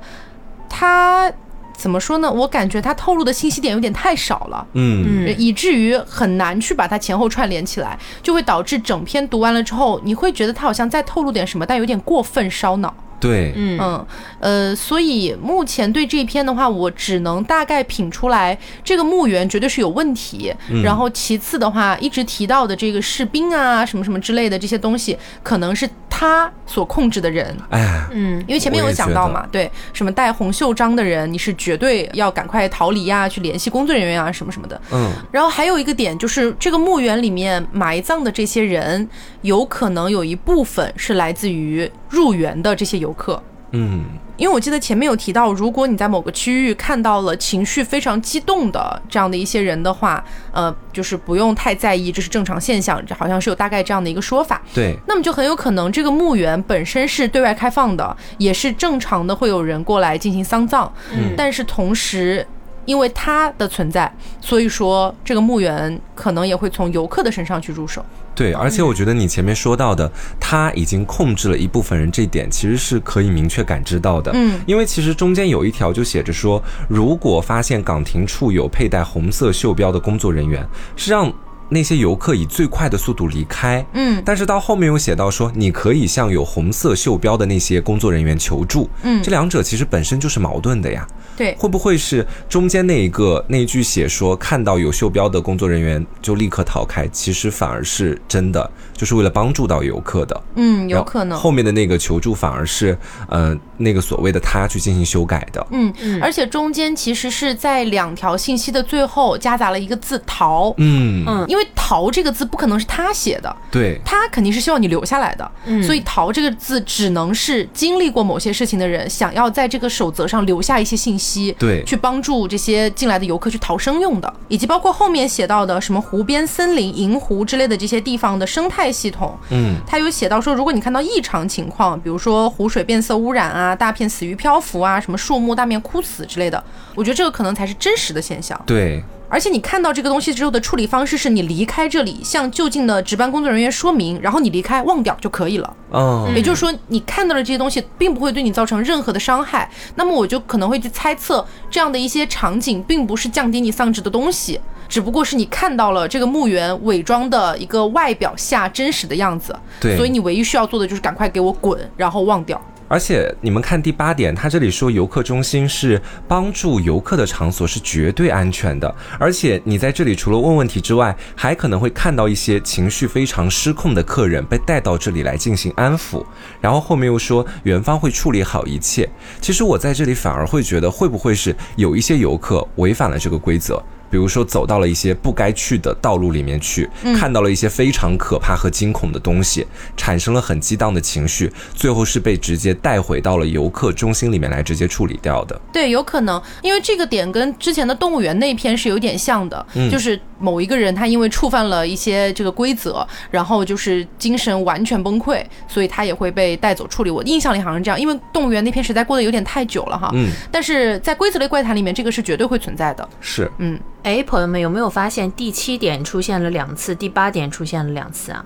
[0.69, 1.31] 它
[1.73, 2.31] 怎么说呢？
[2.31, 12.93] 我感觉它透露的信息点有点太少了，嗯，以至于很难去把它前后串联起来，就会导致整篇读完了之后，你会觉得它好像在透露点什么，但有点过分烧脑。
[13.21, 14.05] 对，嗯嗯，
[14.39, 20.53] 呃，所以目前对这一篇的话，我只能大概品出来，这个墓园绝对是有问题。
[20.83, 27.55] 然后其次的话，一直提到的这个士兵啊，什么什么之类的这些东西，可能是他所控制的人。
[27.69, 34.81] 哎，嗯，因为前面有讲到嘛，对，什么戴红袖章的人，你是绝对要赶快逃离呀，去联系工作人员啊，什么什么的。
[34.91, 39.07] 嗯，然后还有一个点就是，这个墓园里面埋葬的这些人，
[39.41, 43.11] 有可能有一部分是来自于入园的这些游。
[43.13, 44.05] 客，嗯，
[44.35, 54.59] 因为我记得前面有提到，如果你在某个区域看到了情绪非常激动的这样的一些人的话，呃，就是不用太在意，这是正常现象，这好像是有大概这样的一个说法。
[54.73, 60.91] 对，那么就很有可能这个墓园本身是对外开放的，也是正常的，会有人过来进行丧葬。
[61.13, 62.43] 嗯，但是同时，
[62.85, 68.03] 因为它的存在，所以说这个墓园可能也会从游客的身上去入手。
[68.33, 74.31] 对，而且我觉得你前面说到的，他已经控制了一部分人，这点其实是可以明确感知到的。
[74.33, 81.31] 嗯，因为其实中间有一条就写着说，如果发现岗亭处有佩戴红色袖标的工作人员，是让
[81.71, 83.83] 那些游客以最快的速度离开。
[83.93, 88.87] 嗯但是到后面又写到说，你可以向有红色袖标的那些工作人员求助。
[89.01, 91.07] 嗯这两者其实本身就是矛盾的呀。
[91.37, 98.69] 对，会不会是中间那一个那一句写说看到有袖标的工作人员就立刻逃开，其实反而是真的，
[99.01, 100.41] 就是为了帮助到游客的。
[100.53, 101.35] 嗯，有可能。
[101.35, 102.95] 后面的那个求助反而是
[103.27, 105.65] 呃那个所谓的他去进行修改的。
[105.71, 105.91] 嗯，
[106.21, 111.43] 而且中间其实是在两条信息的最后夹杂了一个字“逃”，嗯，嗯。
[111.47, 115.81] 因为“逃”这个字不可能是他写的，对，他肯定是希望你留下来的，嗯。
[115.81, 121.83] 所以“逃”这个字只能是经历过某些事情的人想要在这个守则上留下一些信息，对。
[121.85, 136.63] 去帮助这些进来的游客去逃生用的，以及包括后面写到的什么湖边森林、银湖之类的这些地方的生态系统，嗯，它有写到说，如果你看到异常情况，比如说湖水变色污染啊、大片死鱼漂浮啊、什么树木大面枯死之类的，
[136.95, 138.59] 我觉得这个可能才是真实的现象。
[138.65, 145.75] 对，而且你看到这个东西之后的处理方式是你离开这里，向就近的值班工作人员说明，然后你离开忘掉就可以了。
[145.93, 154.59] 嗯，也就是说，你看到的这些东西并不会对你造成任何的伤害，那么我就可能会去猜测，这样的一些场景并不是降低你丧志的东西，
[154.91, 159.57] 只不过是你看到了这个墓园伪装的一个外表下真实的样子。
[159.79, 162.61] 对所以你唯一需要做的就是赶快给我滚，然后忘掉。
[162.89, 168.93] 而且你们看第八点，他这里说游客中心是帮助游客的场所，是绝对安全的。
[169.17, 176.21] 而且你在这里除了问问题之外，还可能会看到一些情绪非常失控的客人被带到这里来进行安抚。
[176.59, 179.09] 然后后面又说园方会处理好一切。
[179.39, 183.81] 其实我在这里反而会觉得，会不会是有一些游客违反了这个规则？
[184.11, 186.87] 比如说走到了一些不该去的道路里面去，
[187.17, 195.59] 看到了一些非常可怕和惊恐的东西，产生了很激荡的情绪，最后是被直接带回到了游客中心里面来直接处理掉的。
[195.71, 207.09] 对，有可能，因为这个点跟之前的动物园那篇是有点像的，就是某一个人他因为触犯了一些这个规则，然后就是精神完全崩溃，所以他也会被带走处理。
[207.09, 210.11] 我印象里好像是这样，因为动物园那篇实在过得有点太久了哈。
[210.13, 213.07] 嗯，但是在规则类怪谈里面，这个是绝对会存在的。
[213.21, 218.43] 是，嗯，哎，朋友们有没有发现第七点出现了两次，第八点出现了两次啊？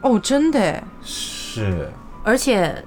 [0.00, 1.90] 哦，真的诶，是，
[2.24, 2.84] 而且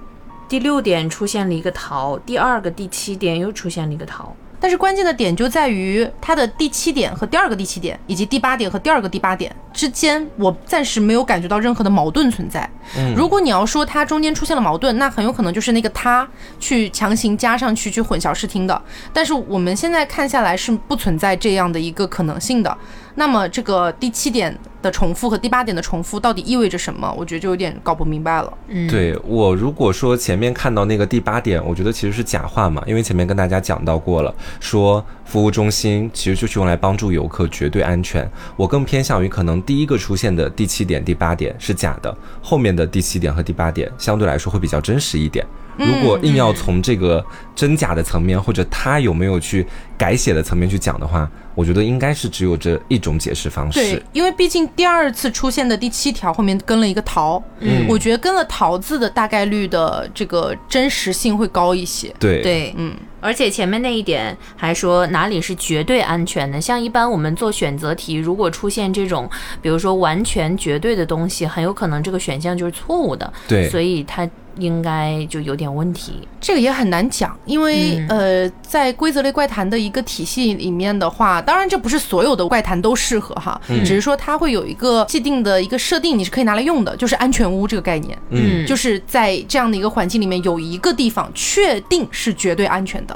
[0.49, 4.35] 第六点出现了一个桃，第二个第七点又出现了一个逃。
[4.61, 12.69] 但是关键的点就在于它的第七点和第二个第七点，以及第八点和第二个第八点之间，我暂时没有感觉到任何的矛盾存在。
[12.95, 16.27] 嗯如果你要说它中间出现了矛盾，那很有可能就是那个他
[16.59, 18.81] 去强行加上去去混淆视听的。
[19.11, 22.77] 但是我们现在看下来是不存在这样的一个可能性的。
[23.15, 27.13] 那么这个第七点的重复和第八点的重复到底意味着什么？
[27.17, 28.51] 我觉得就有点搞不明白了。
[28.67, 38.29] 嗯，对我如果说前面看到那个第八点，我觉得其实是假话嘛，因为前面跟大家讲到过了，说服务中心其实就是用来帮助游客绝对安全。
[38.55, 45.45] 我更偏向于可能第一个出现的第七点、第八点是假的，后面的第七点和第八点相对来说会比较真实一点。
[45.77, 47.23] 如果硬要从这个
[47.61, 49.63] 真假的层面，或者他有没有去
[49.95, 62.11] 改写的层面去讲的话，我觉得应该是只有这一种解释方对式。，因为毕竟第二次出现的第七条后面跟了一个“桃”，嗯我觉得跟了“桃”字的大概率的这个真实性会高一些。
[62.19, 69.29] 对对，嗯，而且前面那一点还说哪里是绝对安全的，像一般我们做选择题，如果出现这种，
[69.61, 73.69] 比如说完全绝对的东西，很有可能这个选项就是错误的，对。
[73.69, 76.27] 所以它应该就有点问题。
[76.41, 88.17] 这个也很难讲，因为、呃，在规则类怪谈的一个体系里面的话，当然这不是所有的怪谈都适合哈，只是说它会有一个既定的一个设定，你是可以拿来用的，就是安全屋这个概念。
[88.29, 88.65] 嗯。
[88.65, 93.10] 就是在这样的一个环境里面，有一个地方确定是绝对安全的，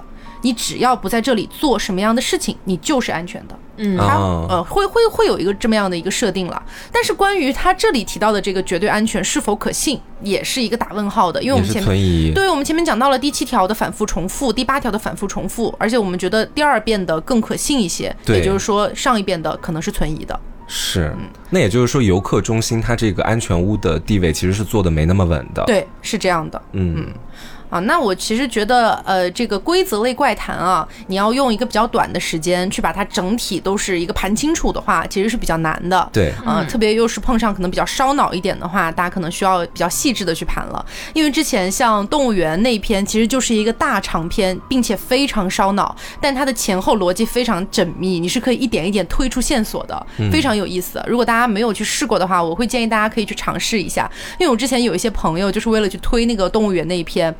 [0.45, 3.57] 你只要不在这里做什么样的事情，你就是安全的。
[3.77, 12.33] 嗯它哦呃会会会有一个这么样的一个设定了，但是关于它这里提到的这个绝对安全是否可信，也是一个打问号的，因为我们前面。
[12.35, 20.39] 对我们前面讲到了第七条的反复重复，第八条的反复重复，而且我们觉得第二遍的更可信一些，对也就是说上一遍的可能是存疑的。
[20.67, 21.13] 是，
[21.51, 26.59] 那也就是说，游客中心它这个安全屋的地位其实是做的没那么稳的。，对，是这样的。
[26.71, 27.07] 嗯，
[27.75, 36.09] 啊，那我其实觉得，呃，这个规则类怪谈啊，你要用一个比较短的时间去把它整体都是一个盘清楚的话，其实是比较难的。
[36.13, 40.85] 对，呃，特别又是碰上可能比较烧脑一点的话，大家可能需要比较细致的去盘了。
[41.13, 51.03] 因为之前像动物园那篇其实就是一个大长篇，并且非常烧脑，但它的前后逻辑非常缜密，你是可以一点一点推出线索的，非常有意思。
[51.07, 54.09] 如果大家没有去试过的话，我会建议大家可以去尝试一下。
[54.39, 57.35] 因为我之前有一些朋友就是为了去推那个动物园那一篇，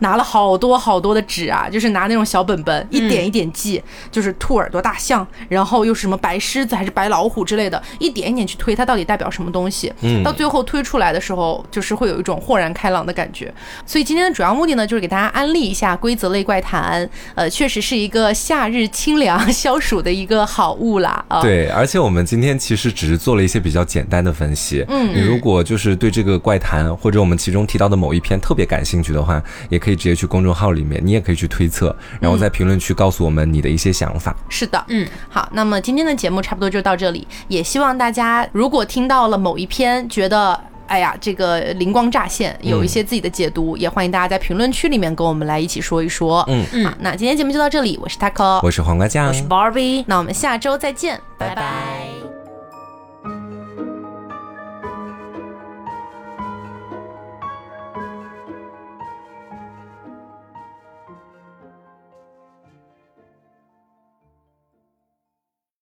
[0.00, 9.92] 拿了好多好多的纸啊，就是拿那种小本本，一点一点记，就是兔耳朵大象，然后又是什么白狮子还是白老虎之类的，一点一点去推它到底代表什么东西。
[10.02, 13.52] 嗯，到最后推出来的时候，就是会有一种豁然开朗的感觉。
[13.86, 17.08] 所以今天的主要目的呢，就是给大家安利一下规则类怪谈。
[17.34, 21.24] 呃，确实是一个夏日清凉消暑的一个好物啦。
[21.28, 24.84] 啊，对，而且我们今天其实只是做了一些比较简单的分析。
[24.88, 34.34] 嗯，你如果就是对这个怪谈或者我们其中提到的某一篇特别感兴趣的话，也可以直接去公众号里面，你也可以去推测，然后在评论区告诉我们你的一些想法。
[34.48, 46.44] 是的，嗯，好，那么今天的节目差不多就到这里，也希望大家如果听到了某一篇，觉得哎呀这个灵光乍现，有一些自己的解读，也欢迎大家在评论区里面跟我们来一起说一说。
[46.48, 46.64] 嗯。
[46.72, 52.33] 嗯，好，那今天节目就到这里，我是 Taco，我是黄瓜酱，我是 Barbie，那我们下周再见，拜拜。